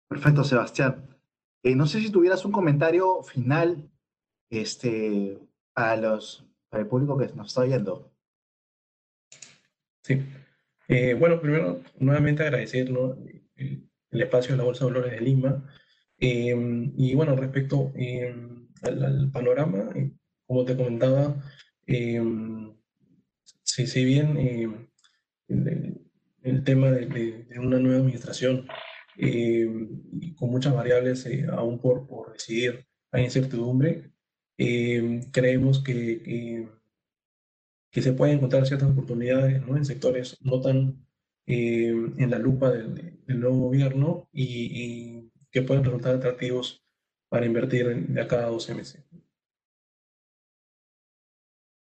Perfecto, 0.10 0.44
Sebastián. 0.44 1.16
Eh, 1.64 1.76
no 1.76 1.88
sé 1.88 2.00
si 2.00 2.12
tuvieras 2.12 2.46
un 2.46 2.52
comentario 2.52 3.24
final 3.24 3.90
este, 4.52 5.40
para, 5.74 5.98
los, 5.98 6.46
para 6.70 6.84
el 6.84 6.88
público 6.88 7.18
que 7.18 7.28
nos 7.34 7.48
está 7.48 7.62
oyendo. 7.62 8.12
Sí. 10.04 10.24
Eh, 10.88 11.14
bueno, 11.16 11.42
primero, 11.42 11.82
nuevamente 12.00 12.44
agradecer 12.44 12.90
el, 12.90 13.90
espacio 14.12 14.52
de 14.52 14.58
la 14.58 14.64
Bolsa 14.64 14.86
de 14.86 14.92
Valores 14.92 15.12
de 15.12 15.22
Lima. 15.26 15.70
Em, 16.18 16.94
y 16.98 17.16
bueno, 17.16 17.36
respecto 17.36 17.92
em, 17.96 18.68
al, 18.82 19.30
panorama, 19.32 19.90
eh, 19.96 20.12
como 20.46 20.66
te 20.66 20.76
comentaba, 20.78 21.36
em, 21.88 22.74
si, 23.64 23.88
si, 23.88 24.06
bien 24.06 24.38
el, 25.48 26.02
el, 26.44 26.64
tema 26.64 26.92
de, 26.92 27.08
de, 27.08 27.60
una 27.60 27.80
nueva 27.80 27.98
administración 27.98 28.68
eh, 29.18 29.68
con 30.38 30.50
muchas 30.52 30.74
variables 30.74 31.26
eh, 31.26 31.46
aún 31.52 31.80
por, 31.80 32.08
por 32.08 32.34
decidir, 32.34 32.86
hay 33.12 33.24
incertidumbre. 33.24 34.12
Eh, 34.58 35.22
creemos 35.32 35.84
que, 35.84 36.70
que, 37.96 38.02
se 38.02 38.14
pueden 38.14 38.38
encontrar 38.38 38.68
ciertas 38.68 38.90
oportunidades 38.90 39.66
¿no? 39.66 39.78
en 39.78 39.86
sectores 39.86 40.38
no 40.42 40.60
tan 40.60 41.08
en 41.48 42.30
la 42.30 42.40
lupa 42.40 42.72
del, 42.72 43.22
nuevo 43.28 43.58
gobierno 43.60 44.28
y, 44.34 45.32
que 45.52 45.62
pueden 45.62 45.86
resultar 45.86 46.16
atractivos 46.16 46.84
para 47.30 47.46
invertir 47.46 48.08
de 48.08 48.22
acá 48.22 48.46
a 48.46 48.50
12 48.50 48.76
meses. 48.76 49.06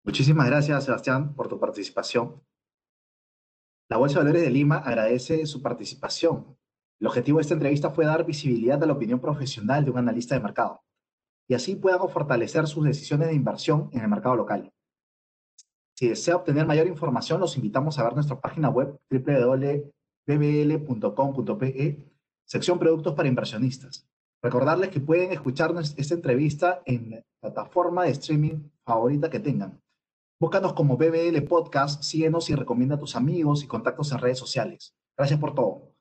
Muchísimas 0.04 0.46
gracias, 0.46 0.84
Sebastián, 0.84 1.34
por 1.34 1.48
tu 1.48 1.58
participación. 1.58 2.40
La 3.90 3.96
Bolsa 3.96 4.20
de 4.20 4.26
Valores 4.26 4.42
de 4.42 4.50
Lima 4.50 4.76
agradece 4.76 5.44
su 5.46 5.60
participación 5.60 6.58
el 7.00 7.06
objetivo 7.06 7.38
de 7.38 7.42
esta 7.42 7.54
entrevista 7.54 7.90
fue 7.90 8.06
dar 8.06 8.26
visibilidad 8.26 8.82
a 8.82 8.86
la 8.86 8.92
opinión 8.92 9.20
profesional 9.20 9.84
de 9.84 9.90
un 9.92 9.98
analista 9.98 10.34
de 10.34 10.40
mercado 10.40 10.82
y 11.46 11.54
así 11.54 11.76
puedan 11.76 12.08
fortalecer 12.08 12.66
sus 12.66 12.84
decisiones 12.84 13.28
de 13.28 13.34
inversión 13.34 13.88
en 13.92 14.00
el 14.00 14.08
mercado 14.08 14.34
local. 14.34 14.72
Si 15.98 16.06
desea 16.06 16.36
obtener 16.36 16.64
mayor 16.64 16.86
información, 16.86 17.40
los 17.40 17.56
invitamos 17.56 17.98
a 17.98 18.04
ver 18.04 18.14
nuestra 18.14 18.40
página 18.40 18.68
web 18.68 19.00
www.bbl.com.pe, 19.10 19.82
sección 22.44 22.78
Productos 22.78 23.14
para 23.14 23.28
Inversionistas. 23.28 24.08
Recordarles 24.40 24.90
que 24.90 25.00
pueden 25.00 25.32
escuchar 25.32 25.74
esta 25.96 26.14
entrevista 26.14 26.82
en 26.84 27.10
la 27.10 27.24
plataforma 27.40 28.04
de 28.04 28.10
streaming 28.10 28.70
favorita 28.86 29.28
que 29.28 29.40
tengan. 29.40 29.82
Búscanos 30.40 30.74
como 30.74 30.96
BBL 30.96 31.42
Podcast, 31.48 32.04
síguenos 32.04 32.48
y 32.48 32.54
recomienda 32.54 32.94
a 32.94 33.00
tus 33.00 33.16
amigos 33.16 33.64
y 33.64 33.66
contactos 33.66 34.12
en 34.12 34.18
redes 34.18 34.38
sociales. 34.38 34.94
Gracias 35.16 35.40
por 35.40 35.52
todo. 35.56 35.97